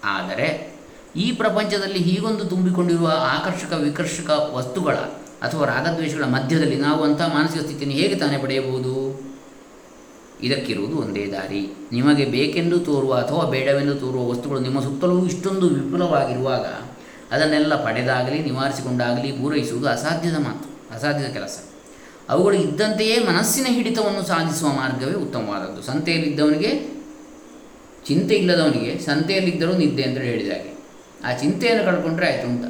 [0.05, 0.79] ಆದರೆ
[1.17, 4.95] ಈ ಪ್ರಪಂಚದಲ್ಲಿ ಹೀಗೊಂದು ತುಂಬಿಕೊಂಡಿರುವ ಆಕರ್ಷಕ ವಿಕರ್ಷಕ ವಸ್ತುಗಳ
[5.43, 9.10] ಅಥವಾ ರಾಗದ್ವೇಷಗಳ ಮಧ್ಯದಲ್ಲಿ ನಾವು ಅಂಥ ಮಾನಸಿಕ ಸ್ಥಿತಿಯನ್ನು ಹೇಗೆ ತಾನೇ ಪಡೆಯಬಹುದು?
[10.43, 11.89] ಇದಕ್ಕಿರುವುದು ಒಂದೇ ದಾರಿ.
[11.93, 16.67] ನಿಮಗೆ ಬೇಕೆಂದು ತೋರುವ ಅಥವಾ ಬೇಡವೆಂದು ತೋರುವ ವಸ್ತುಗಳು ನಿಮ್ಮ ಸುತ್ತಲೂ ಇಷ್ಟೊಂದು ವಿಪುಲವಾಗಿರುವಾಗ
[17.31, 21.65] ಅದನ್ನೆಲ್ಲ ಪಡೆದಾಗಲಿ, ನಿವಾರಿಸಿಕೊಂಡಾಗಲಿ ಪೂರೈಸುವುದು ಅಸಾಧ್ಯದ ಮಾತು, ಅಸಾಧ್ಯದ ಕೆಲಸ.
[22.29, 25.83] ಅವುಗಳು ಇದ್ದಂತೆಯೇ ಮನಸ್ಸಿನ ಹಿಡಿತವನ್ನು ಸಾಧಿಸುವ ಮಾರ್ಗವೇ ಉತ್ತಮವಾದದ್ದು.
[25.83, 27.01] ಸಂತೆಯಲ್ಲಿದ್ದವನಿಗೆ
[28.07, 30.79] ಚಿಂತೆ ಇಲ್ಲದವನಿಗೆ ಸಂತೆಯಲ್ಲಿದ್ದರೂ ನಿದ್ದೆ ಅಂತ ಹೇಳಿದಾಗೆ
[31.25, 32.65] ಆ ಚಿಂತೆಯನ್ನು ಕಳ್ಕೊಂಡ್ರೆ ಆಯಿತು ಅಂತ.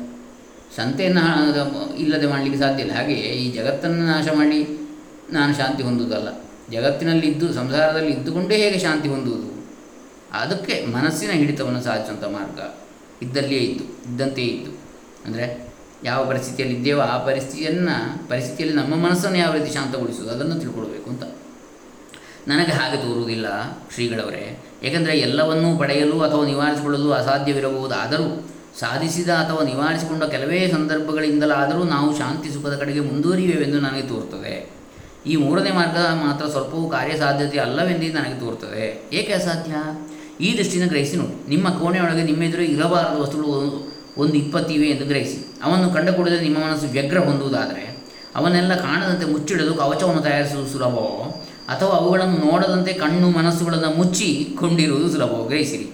[0.76, 2.94] ಸಂತೆಯನ್ನು ಇಲ್ಲದೆ ಮಾಡಲಿಕ್ಕೆ ಸಾಧ್ಯ ಇಲ್ಲ.
[2.94, 4.88] ಹಾಗೆಯೇ ಈ ಜಗತ್ತನ್ನು ನಾಶ ಮಾಡಿ
[5.32, 6.28] ನಾನು ಶಾಂತಿ ಹೊಂದುವುದಲ್ಲ.
[6.72, 9.48] ಜಗತ್ತಿನಲ್ಲಿದ್ದು, ಸಂಸಾರದಲ್ಲಿ ಇದ್ದುಕೊಂಡೇ ಹೇಗೆ ಶಾಂತಿ ಹೊಂದುವುದು?
[10.32, 12.60] ಅದಕ್ಕೆ ಮನಸ್ಸಿನ ಹಿಡಿತವನ್ನು ಸಾಧಿಸುವಂಥ ಮಾರ್ಗ
[13.22, 14.72] ಇದ್ದಲ್ಲಿಯೇ ಇತ್ತು ಇದ್ದಂತೆಯೇ ಇತ್ತು
[15.26, 15.70] ಅಂದರೆ
[16.04, 21.22] ಯಾವ ಪರಿಸ್ಥಿತಿಯಲ್ಲಿ ಇದ್ದೇವೋ ಆ ಪರಿಸ್ಥಿತಿಯನ್ನು, ಪರಿಸ್ಥಿತಿಯಲ್ಲಿ ನಮ್ಮ ಮನಸ್ಸನ್ನು ಯಾವ ರೀತಿ ಶಾಂತಗೊಳಿಸುವುದು ಅದನ್ನು ತಿಳ್ಕೊಳ್ಬೇಕು ಅಂತ.
[22.48, 23.46] ನನಗೆ ಹಾಗೆ ತೋರುವುದಿಲ್ಲ
[23.94, 24.60] ಶ್ರೀಗಳವರೇ.
[24.82, 33.00] ಏಕೆಂದರೆ ಎಲ್ಲವನ್ನೂ ಪಡೆಯಲು ಅಥವಾ ನಿವಾರಿಸಿಕೊಳ್ಳಲು ಅಸಾಧ್ಯವಿರಬಹುದಾದರೂ ಸಾಧಿಸಿದ ಅಥವಾ ನಿವಾರಿಸಿಕೊಂಡ ಕೆಲವೇ ಸಂದರ್ಭಗಳಿಂದಲಾದರೂ ನಾವು ಶಾಂತಿ ಸುಖದ ಕಡೆಗೆ
[33.80, 34.54] ನನಗೆ ತೋರುತ್ತದೆ.
[35.26, 39.74] ಈ ಮೂರನೇ ಮಾರ್ಗ ಮಾತ್ರ ಸ್ವಲ್ಪವೂ ಕಾರ್ಯಸಾಧ್ಯತೆ ಅಲ್ಲವೆಂದೇ ನನಗೆ ತೋರುತ್ತದೆ ಏಕೆ ಅಸಾಧ್ಯ?
[40.44, 41.48] ಈ ದೃಷ್ಟಿಯಿಂದ ಗ್ರಹಿಸಿ ನೋಡಿ.
[41.48, 45.60] ನಿಮ್ಮ ಕೋಣೆಯೊಳಗೆ ನಿಮ್ಮೆದುರು ಇರಬಾರದ ವಸ್ತುಗಳು ಒಂದು ಇಪ್ಪತ್ತಿವೆ ಎಂದು ಗ್ರಹಿಸಿ.
[45.62, 47.96] ಅವನ್ನು ಕಂಡ ಕೂಡಲೇ ನಿಮ್ಮ ಮನಸ್ಸು ವ್ಯಗ್ರ ಹೊಂದುವುದಾದರೆ,
[48.36, 51.46] ಅವನ್ನೆಲ್ಲ ಕಾಣದಂತೆ ಮುಚ್ಚಿಡಲು ಕವಚವನ್ನು ತಯಾರಿಸುವುದು ಸುಲಭವೋ?
[51.68, 55.44] ಅಥವಾ ಅವುಗಳನ್ನು ನೋಡದಂತೆ ಕಣ್ಣು ಮನಸ್ಸುಗಳನ್ನು ಮುಚ್ಚಿ ಕೊಂಡಿರುವುದು ಸುಲಭವೋ?
[55.44, 55.90] ಗ್ರಹಿಸಿರಿ.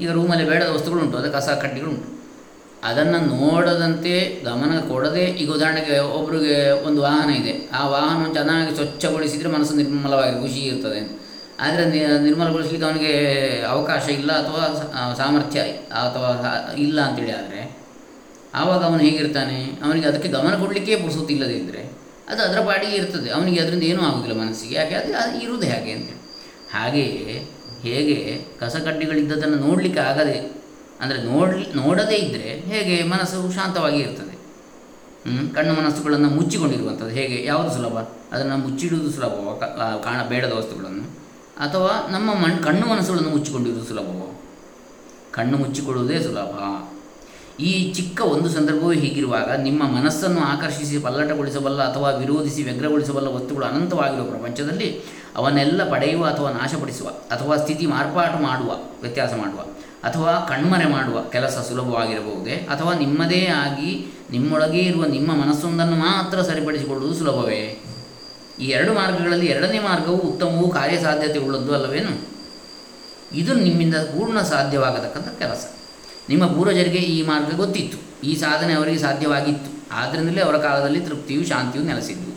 [0.00, 2.22] ಈಗ ರೂಮಲ್ಲಿ ಬೇಡದ ವಸ್ತುಗಳುಂಟು, ಅದಕ್ಕೆ ಕಸ ಕಡ್ಡಿಗಳುಂಟು.
[2.84, 7.51] ಅದನ್ನು ನೋಡದಂತೆ ಗಮನ ಕೊಡದೆ, ಈಗ ಉದಾಹರಣೆಗೆ ಒಬ್ಬರಿಗೆ ಒಂದು ವಾಹನ ಇದೆ.
[7.78, 11.00] ಆ ವಾಹನವನ್ನು ಚೆನ್ನಾಗಿ ಸ್ವಚ್ಛಗೊಳಿಸಿದರೆ ಮನಸ್ಸು ನಿರ್ಮಲವಾಗಿ, ಖುಷಿ ಇರ್ತದೆ.
[11.60, 11.82] ಆದರೆ
[12.24, 13.12] ನಿರ್ಮಲಗೊಳಿಸಲಿಕ್ಕೆ ಅವನಿಗೆ
[13.66, 14.62] ಅವಕಾಶ ಇಲ್ಲ ಅಥವಾ
[15.20, 15.60] ಸಾಮರ್ಥ್ಯ
[16.02, 16.30] ಅಥವಾ
[16.78, 17.60] ಇಲ್ಲ ಅಂತೇಳಿ ಆದರೆ,
[18.54, 19.58] ಆವಾಗ ಅವನು ಹೇಗಿರ್ತಾನೆ?
[19.84, 21.82] ಅವನಿಗೆ ಅದಕ್ಕೆ ಗಮನ ಕೊಡಲಿಕ್ಕೆ ಪುರುಸೊತ್ತಿಲ್ಲದೇ ಇದ್ದರೆ
[22.30, 23.28] ಅದು ಅದರ ಪಾಡಿಗೆ ಇರ್ತದೆ.
[23.30, 24.74] ಅವನಿಗೆ ಅದರಿಂದ ಏನೂ ಆಗುವುದಿಲ್ಲ ಮನಸ್ಸಿಗೆ.
[24.74, 24.94] ಯಾಕೆ?
[24.94, 26.20] ಅದು ಅದು ಇರುವುದು ಹೇಗೆ ಅಂತೇಳಿ.
[26.74, 27.36] ಹಾಗೆಯೇ
[27.82, 28.18] ಹೇಗೆ
[28.60, 30.36] ಕಸಕಡ್ಡಿಗಳಿದ್ದದನ್ನು ನೋಡಲಿಕ್ಕೆ ಆಗದೆ,
[31.00, 34.31] ಅಂದರೆ ನೋಡ್ಲಿ, ನೋಡದೇ ಇದ್ದರೆ ಹೇಗೆ ಮನಸ್ಸು ಶಾಂತವಾಗಿ ಇರ್ತದೆ.
[35.54, 37.10] ಕಣ್ಣು ಮನಸ್ಸುಗಳನ್ನು ಮುಚ್ಚಿಕೊಂಡಿರುವಂಥದ್ದು.
[37.10, 37.44] ಹೇಗೆ?
[37.44, 37.98] ಯಾವುದು ಸುಲಭ?
[38.32, 39.60] ಅದನ್ನು ಮುಚ್ಚಿಡುವುದು ಸುಲಭವೋ?
[40.04, 41.04] ಕಾಣ ಬೇಡದ ವಸ್ತುಗಳನ್ನು?
[41.58, 44.42] ಅಥವಾ ನಮ್ಮ ಮಣ್, ಕಣ್ಣು ಮನಸ್ಸುಗಳನ್ನು ಮುಚ್ಚಿಕೊಂಡಿರುವುದು ಸುಲಭವೋ?
[45.30, 46.88] ಕಣ್ಣು ಮುಚ್ಚಿಕೊಳ್ಳುವುದೇ ಸುಲಭ.
[47.60, 55.00] ಈ ಚಿಕ್ಕ ಒಂದು ಸಂದರ್ಭವೂ ಹೀಗಿರುವಾಗ ನಿಮ್ಮ ಮನಸ್ಸನ್ನು ಆಕರ್ಷಿಸಿ ಪಲ್ಲಟಗೊಳಿಸಬಲ್ಲ ಅಥವಾ ವಿರೋಧಿಸಿ ವ್ಯಗ್ರಗೊಳಿಸಬಲ್ಲ ವಸ್ತುಗಳು ಅನಂತವಾಗಿರುವ ಪ್ರಪಂಚದಲ್ಲಿ
[55.36, 59.64] ಅವನ್ನೆಲ್ಲ ಪಡೆಯುವ ಅಥವಾ ನಾಶಪಡಿಸುವ ಅಥವಾ ಸ್ಥಿತಿ ಮಾರ್ಪಾಟು ಮಾಡುವ, ವ್ಯತ್ಯಾಸ ಮಾಡುವ.
[60.04, 62.52] ಅಥವಾ ಕಣ್ಮರೆ ಮಾಡುವ ಕೆಲಸ ಸುಲಭವಾಗಿರಬಹುದೇ?
[62.52, 67.82] ಅಥವಾ ನಿಮ್ಮದೇ ಆಗಿ ನಿಮ್ಮೊಳಗೆ ಇರುವ ನಿಮ್ಮ ಮನಸ್ಸೊಂದನ್ನು ಮಾತ್ರ ಸರಿಪಡಿಸಿಕೊಳ್ಳುವುದು ಸುಲಭವೇ?
[68.60, 72.32] ಈ ಎರಡು ಮಾರ್ಗಗಳಲ್ಲಿ ಎರಡನೇ ಮಾರ್ಗವು ಉತ್ತಮವೂ ಕಾರ್ಯಸಾಧ್ಯತೆ ಉಳ್ಳದ್ದು ಅಲ್ಲವೇನು?
[73.34, 75.66] ಇದು ನಿಮ್ಮಿಂದ ಪೂರ್ಣ ಸಾಧ್ಯವಾಗತಕ್ಕಂಥ ಕೆಲಸ.
[76.28, 78.26] ನಿಮ್ಮ ಪೂರ್ವಜರಿಗೆ ಈ ಮಾರ್ಗ ಗೊತ್ತಿತ್ತು.
[78.26, 79.94] ಈ ಸಾಧನೆ ಅವರಿಗೆ ಸಾಧ್ಯವಾಗಿತ್ತು.
[79.94, 82.31] ಆದ್ದರಿಂದಲೇ ಅವರ ಕಾಲದಲ್ಲಿ ತೃಪ್ತಿಯು ಶಾಂತಿಯು ನೆಲೆಸಿದ್ದು.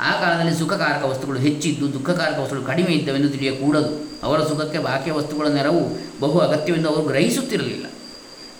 [0.00, 4.04] ಆ ಕಾಲದಲ್ಲಿ ಸುಖಕಾರಕ ವಸ್ತುಗಳು ಹೆಚ್ಚಿದ್ದು, ದುಃಖಕಾರಕ ವಸ್ತುಗಳು ಕಡಿಮೆ ಇದ್ದವೆಂದು ತಿಳಿಯಕೂಡದು.
[4.22, 7.86] ಅವರ ಸುಖಕ್ಕೆ ಬಾಹ್ಯ ವಸ್ತುಗಳ ನೆರವು ಬಹು ಅಗತ್ಯವೆಂದು ಅವರು ಗ್ರಹಿಸುತ್ತಿರಲಿಲ್ಲ.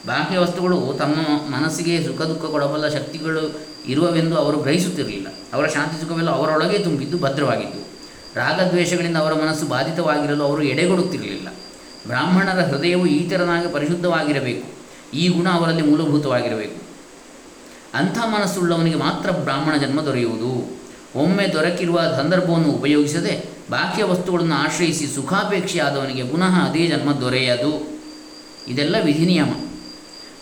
[0.06, 1.14] ಬಾಹ್ಯ ವಸ್ತುಗಳು ತಮ್ಮ
[1.56, 5.26] ಮನಸ್ಸಿಗೆ ಸುಖ, ದುಃಖ, ಕೊಡಬಲ್ಲ ಶಕ್ತಿಗಳು ಇರುವವೆಂದು ಅವರು ಗ್ರಹಿಸುತ್ತಿರಲಿಲ್ಲ.
[5.52, 7.84] ಅವರ ಶಾಂತಿ, ಸುಖವೆಲ್ಲ ಅವರೊಳಗೆ ತುಂಬಿದ್ದು, ಭದ್ರವಾಗಿದ್ದು.
[8.34, 11.48] ರಾಗದ್ವೇಷಗಳಿಂದ ಅವರ ಮನಸ್ಸು ಬಾಧಿತವಾಗಿರಲು ಅವರು ಎಡೆಗೊಡುತ್ತಿರಲಿಲ್ಲ.
[12.06, 14.74] ಬ್ರಾಹ್ಮಣರ ಹೃದಯವು ಈತರನಾಗಿ ಪರಿಶುದ್ಧವಾಗಿರಬೇಕು.
[15.16, 16.82] ಈ ಗುಣ ಅವರಲ್ಲಿ ಮೂಲಭೂತವಾಗಿರಬೇಕು.
[17.94, 20.83] ಅಂಥ ಮನಸ್ಸುಳ್ಳವನಿಗೆ ಮಾತ್ರ ಬ್ರಾಹ್ಮಣ ಜನ್ಮ ದೊರೆಯುವುದು.
[21.16, 28.00] ಒಮ್ಮೆ ದೊರಕಿರುವ ಸಂದರ್ಭವನ್ನು ಉಪಯೋಗಿಸದೆ ಬಾಕಿಯ ವಸ್ತುಗಳನ್ನು ಆಶ್ರಯಿಸಿ ಸುಖಾಪೇಕ್ಷೆಯಾದವನಿಗೆ ಪುನಃ ಅದೇ ಜನ್ಮ ದೊರೆಯದು.
[28.68, 29.52] ಇದೆಲ್ಲ ವಿಧಿ ನಿಯಮ.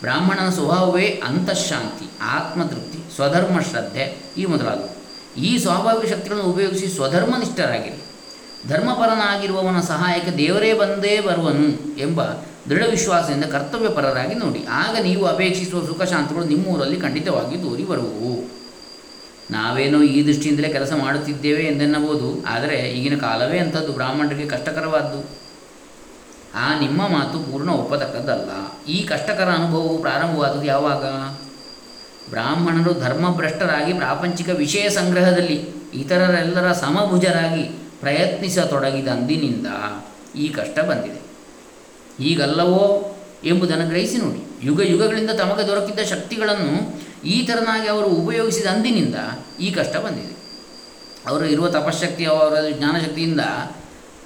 [0.00, 5.02] ಬ್ರಾಹ್ಮಣನ ಸ್ವಭಾವವೇ ಅಂತಃಶಾಂತಿ, ಆತ್ಮತೃಪ್ತಿ, ಸ್ವಧರ್ಮ ಶ್ರದ್ಧೆ ಈ ಮೊದಲಾದವು.
[5.40, 8.02] ಈ ಸ್ವಾಭಾವಿಕ ಶಕ್ತಿಗಳನ್ನು ಉಪಯೋಗಿಸಿ ಸ್ವಧರ್ಮನಿಷ್ಠರಾಗಿರಿ.
[8.68, 12.22] ಧರ್ಮಪರನಾಗಿರುವವನ ಸಹಾಯಕ್ಕೆ ದೇವರೇ ಬಂದೇ ಬರುವನು ಎಂಬ
[12.68, 14.64] ದೃಢ ವಿಶ್ವಾಸದಿಂದ ಕರ್ತವ್ಯಪರರಾಗಿ ನೋಡಿ.
[14.70, 18.61] ಆಗ ನೀವು ಅಪೇಕ್ಷಿಸುವ ಸುಖ ಶಾಂತಿಗಳು ನಿಮ್ಮೂರಲ್ಲಿ ಖಂಡಿತವಾಗಿ ದೂರಿ ಬರುವವು
[19.52, 25.20] ನಾವೇನೋ ಈ ದೃಷ್ಟಿಯಿಂದಲೇ ಕೆಲಸ ಮಾಡುತ್ತಿದ್ದೇವೆ ಎಂದೆನ್ನಬಹುದು, ಆದರೆ ಈಗಿನ ಕಾಲವೇ ಅಂಥದ್ದು ಬ್ರಾಹ್ಮಣರಿಗೆ ಕಷ್ಟಕರವಾದ್ದು.
[26.54, 28.50] ಆ ನಿಮ್ಮ ಮಾತು ಪೂರ್ಣ ಒಪ್ಪತಕ್ಕದ್ದಲ್ಲ.
[28.88, 31.04] ಈ ಕಷ್ಟಕರ ಅನುಭವವು ಪ್ರಾರಂಭವಾದದ್ದು ಯಾವಾಗ?
[32.30, 35.56] ಬ್ರಾಹ್ಮಣರು ಧರ್ಮಭ್ರಷ್ಟರಾಗಿ ಪ್ರಾಪಂಚಿಕ ವಿಷಯ ಸಂಗ್ರಹದಲ್ಲಿ
[35.94, 37.64] ಇತರರೆಲ್ಲರ ಸಮಭುಜರಾಗಿ
[38.00, 39.68] ಪ್ರಯತ್ನಿಸತೊಡಗಿದ ಅಂದಿನಿಂದ
[40.36, 41.20] ಈ ಕಷ್ಟ ಬಂದಿದೆ.
[42.20, 42.84] ಈಗಲ್ಲವೋ
[43.44, 44.40] ಎಂಬುದನ್ನು ಗ್ರಹಿಸಿ ನೋಡಿ.
[44.62, 46.74] ಯುಗ ಯುಗಗಳಿಂದ ತಮಗೆ ದೊರಕಿದ್ದ ಶಕ್ತಿಗಳನ್ನು
[47.24, 47.46] ಈ
[47.88, 49.14] ಅವರು ಉಪಯೋಗಿಸಿದ ಅಂದಿನಿಂದ
[49.60, 50.42] ಈ ಕಷ್ಟ ಬಂದಿದೆ.
[51.28, 53.40] ಅವರು ಇರುವ ತಪಶಕ್ತಿ ಅವರ ಜ್ಞಾನಶಕ್ತಿಯಿಂದ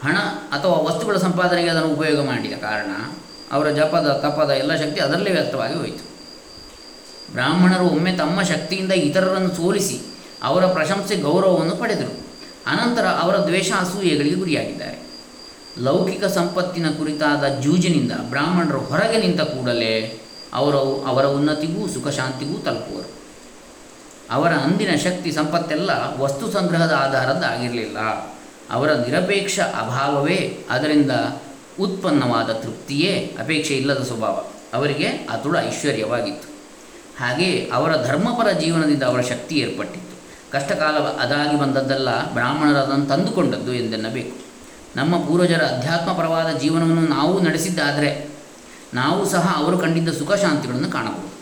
[0.03, 0.17] ಹಣ
[0.51, 2.91] ಅಥವಾ ವಸ್ತುಗಳ ಸಂಪಾದನೆಗೆ ಅದನ್ನು ಉಪಯೋಗ ಮಾಡಿದ ಕಾರಣ
[3.53, 6.17] ಅವರ ಜಪದ, ತಪದ ಎಲ್ಲ ಶಕ್ತಿ ಅದರಲ್ಲೇ ವ್ಯಕ್ತವಾಗಿ ಹೋಯಿತು.
[7.33, 10.01] ಬ್ರಾಹ್ಮಣರು ಒಮ್ಮೆ ತಮ್ಮ ಶಕ್ತಿಯಿಂದ ಇತರರನ್ನು ಸೋಲಿಸಿ
[10.43, 12.27] ಅವರ ಪ್ರಶಂಸೆ, ಗೌರವವನ್ನು ಪಡೆದರು.
[12.67, 14.99] ಅನಂತರ ಅವರ ದ್ವೇಷ ಅಸೂಯೆಗಳಿಗೆ ಗುರಿಯಾಗಿದ್ದಾರೆ.
[15.79, 20.21] ಲೌಕಿಕ ಸಂಪತ್ತಿನ ಕುರಿತಾದ ಜೂಜಿನಿಂದ ಬ್ರಾಹ್ಮಣರು ಹೊರಗೆ ನಿಂತ ಕೂಡಲೇ
[20.57, 23.17] ಅವರು ಅವರ ಉನ್ನತಿಗೂ ಸುಖ ಶಾಂತಿಗೂ ತಲುಪುವರು.
[24.31, 27.99] ಅವರ ಅಂದಿನ ಶಕ್ತಿ ಸಂಪತ್ತೆಲ್ಲ ವಸ್ತು ಸಂಗ್ರಹದ ಆಧಾರದ್ದಾಗಿರಲಿಲ್ಲ
[28.71, 31.11] ಅವರ ನಿರಪೇಕ್ಷ ಅಭಾವವೇ ಅದರಿಂದ
[31.81, 34.45] ಉತ್ಪನ್ನವಾದ ತೃಪ್ತಿಯೇ ಅಪೇಕ್ಷೆ ಇಲ್ಲದ ಸ್ವಭಾವ.
[34.75, 36.49] ಅವರಿಗೆ ಅತುಳ ಐಶ್ವರ್ಯವಾಗಿತ್ತು.
[37.25, 40.17] ಹಾಗೆಯೇ ಅವರ ಧರ್ಮಪರ ಜೀವನದಿಂದ ಅವರ ಶಕ್ತಿ ಏರ್ಪಟ್ಟಿತ್ತು.
[40.53, 44.47] ಕಷ್ಟಕಾಲ ಅದಾಗಿ ಬಂದದ್ದೆಲ್ಲ ಬ್ರಾಹ್ಮಣರದನ್ನು ತಂದುಕೊಂಡದ್ದು ಎಂದೆನ್ನಬೇಕು.
[44.97, 48.36] ನಮ್ಮ ಪೂರ್ವಜರ ಅಧ್ಯಾತ್ಮಪರವಾದ ಜೀವನವನ್ನು ನಾವು ನಡೆಸಿದ್ದಾದರೆ
[48.95, 51.37] ನಾವು ಸಹ ಅವರು ಕಂಡಿದ್ದ ಸುಖ ಶಾಂತಿಗಳನ್ನು ಕಾಣಬಹುದು.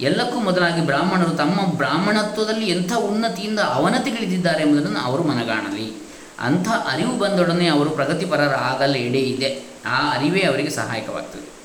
[0.00, 5.92] ಎಲ್ಲಕ್ಕೂ ಮೊದಲಾಗಿ ಬ್ರಾಹ್ಮಣರು ತಮ್ಮ ಬ್ರಾಹ್ಮಣತ್ವದಲ್ಲಿ ಎಂಥ ಉನ್ನತಿಯಿಂದ ಅವನತಿಗಳಿದ್ದಾರೆ ಎಂಬುದನ್ನು ಅವರು ಮನಗಾಣಲಿ.
[6.40, 9.64] ಅಂಥ ಅರಿವು ಬಂದೊಡನೆ ಅವರು ಪ್ರಗತಿಪರರಾಗಲು ಎಡೆ ಇದೆ.
[9.86, 11.58] ಆ ಅರಿವೇ ಅವರಿಗೆ ಸಹಾಯಕವಾಗ್ತದೆ.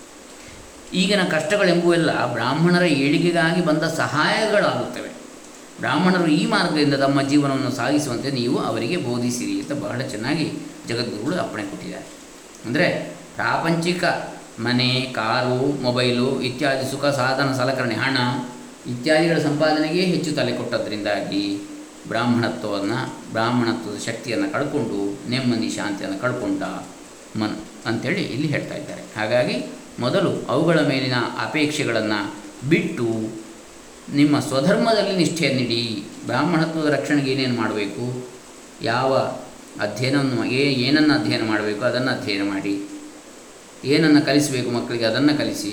[0.97, 5.09] ಈಗಿನ ಕಷ್ಟಗಳೆಂಬುವೆಲ್ಲ ಬ್ರಾಹ್ಮಣರ ಏಳಿಗೆಗಾಗಿ ಬಂದ ಸಹಾಯಗಳಾಗುತ್ತವೆ.
[5.79, 10.51] ಬ್ರಾಹ್ಮಣರು ಈ ಮಾರ್ಗದಿಂದ ತಮ್ಮ ಜೀವನವನ್ನು ಸಾಗಿಸುವಂತೆ ನೀವು ಅವರಿಗೆ ಬೋಧಿಸಿರಿ ಅಂತ ಬಹಳ ಚೆನ್ನಾಗಿ
[10.87, 12.05] ಜಗದ್ಗುರುಗಳು ಅಪ್ಪಣೆ ಕೊಟ್ಟಿದ್ದಾರೆ.
[12.65, 14.03] ಅಂದರೆ ಪ್ರಾಪಂಚಿಕ
[14.59, 18.17] ಮನೆ, ಕಾರು, ಮೊಬೈಲು ಇತ್ಯಾದಿ ಸುಖ, ಸಾಧನ, ಸಲಕರಣೆ, ಹಣ
[18.91, 21.59] ಇತ್ಯಾದಿಗಳ ಸಂಪಾದನೆಗೆ ಹೆಚ್ಚು ತಲೆ ಕೊಟ್ಟದ್ರಿಂದಾಗಿ
[22.07, 26.63] ಬ್ರಾಹ್ಮಣತ್ವವನ್ನು, ಬ್ರಾಹ್ಮಣತ್ವದ ಶಕ್ತಿಯನ್ನು ಕಳ್ಕೊಂಡು, ನೆಮ್ಮದಿ, ಶಾಂತಿಯನ್ನು ಕಳ್ಕೊಂಡ
[27.37, 29.01] ಮನ್ ಅಂಥೇಳಿ ಇಲ್ಲಿ ಹೇಳ್ತಾ ಇದ್ದಾರೆ.
[29.17, 29.65] ಹಾಗಾಗಿ
[29.99, 32.35] ಮೊದಲು ಅವುಗಳ ಮೇಲಿನ ಅಪೇಕ್ಷೆಗಳನ್ನು
[32.69, 33.07] ಬಿಟ್ಟು
[34.13, 38.27] ನಿಮ್ಮ ಸ್ವಧರ್ಮದಲ್ಲಿ ನಿಷ್ಠೆಯನ್ನಿಡಿ ಬ್ರಾಹ್ಮಣತ್ವದ ರಕ್ಷಣೆಗೆ ಏನೇನು ಮಾಡಬೇಕು?
[38.81, 39.13] ಯಾವ
[39.79, 41.85] ಅಧ್ಯಯನವನ್ನು, ಏ ಏನನ್ನು ಅಧ್ಯಯನ ಮಾಡಬೇಕು?
[41.85, 42.92] ಅದನ್ನು ಅಧ್ಯಯನ ಮಾಡಿ.
[43.91, 45.71] ಏನನ್ನು ಕಲಿಸಬೇಕು ಮಕ್ಕಳಿಗೆ ಅದನ್ನು ಕಲಿಸಿ,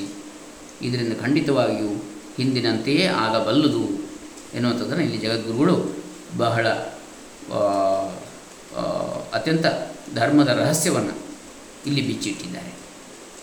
[0.86, 1.92] ಇದರಿಂದ ಖಂಡಿತವಾಗಿಯೂ
[2.36, 3.82] ಹಿಂದಿನಂತೆಯೇ ಆಗಬಲ್ಲದು
[4.56, 5.76] ಎನ್ನುವಂಥದ್ದನ್ನು ಇಲ್ಲಿ ಜಗದ್ಗುರುಗಳು
[6.38, 6.66] ಬಹಳ
[9.36, 9.66] ಅತ್ಯಂತ
[10.14, 11.14] ಧರ್ಮದ ರಹಸ್ಯವನ್ನು
[11.86, 12.72] ಇಲ್ಲಿ ಬಿಚ್ಚಿಟ್ಟಿದ್ದಾರೆ.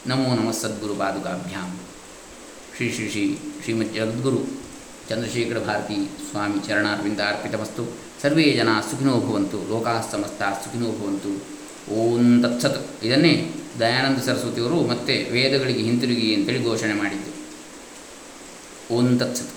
[0.07, 1.69] ನಮೋ ನಮಃ ಸದ್ಗುರು ಪಾದುಕಾಭ್ಯಾಂ.
[2.75, 3.25] ಶ್ರೀ ಶ್ರೀ ಶ್ರೀ
[3.63, 4.41] ಶ್ರೀಮದ್ ಜಗದ್ಗುರು
[5.09, 5.97] ಚಂದ್ರಶೇಖರ ಭಾರತಿ
[6.29, 7.83] ಸ್ವಾಮಿ ಚರಣಾರ್ವಿಂದ ಅರ್ಪಿತಮಸ್ತು
[8.21, 9.99] ಸರ್ವೇ ಜನ ಸುಖಿನೋ ಭವಂತು ಲೋಕಾಃ
[10.63, 11.31] ಸುಖಿನೋ ಭವಂತು.
[11.91, 13.05] ಓಂ ತತ್ಸತ್.
[13.05, 17.31] ಇದನ್ನೇ ದಯಾನಂದ ಸರಸ್ವತಿಯವರು ಮತ್ತೆ ವೇದಗಳಿಗೆ ಹಿಂತಿರುಗಿ ಅಂತೇಳಿ ಘೋಷಣೆ ಮಾಡಿದ್ದು.
[18.93, 19.56] ಓಂ ತತ್ಸತ್.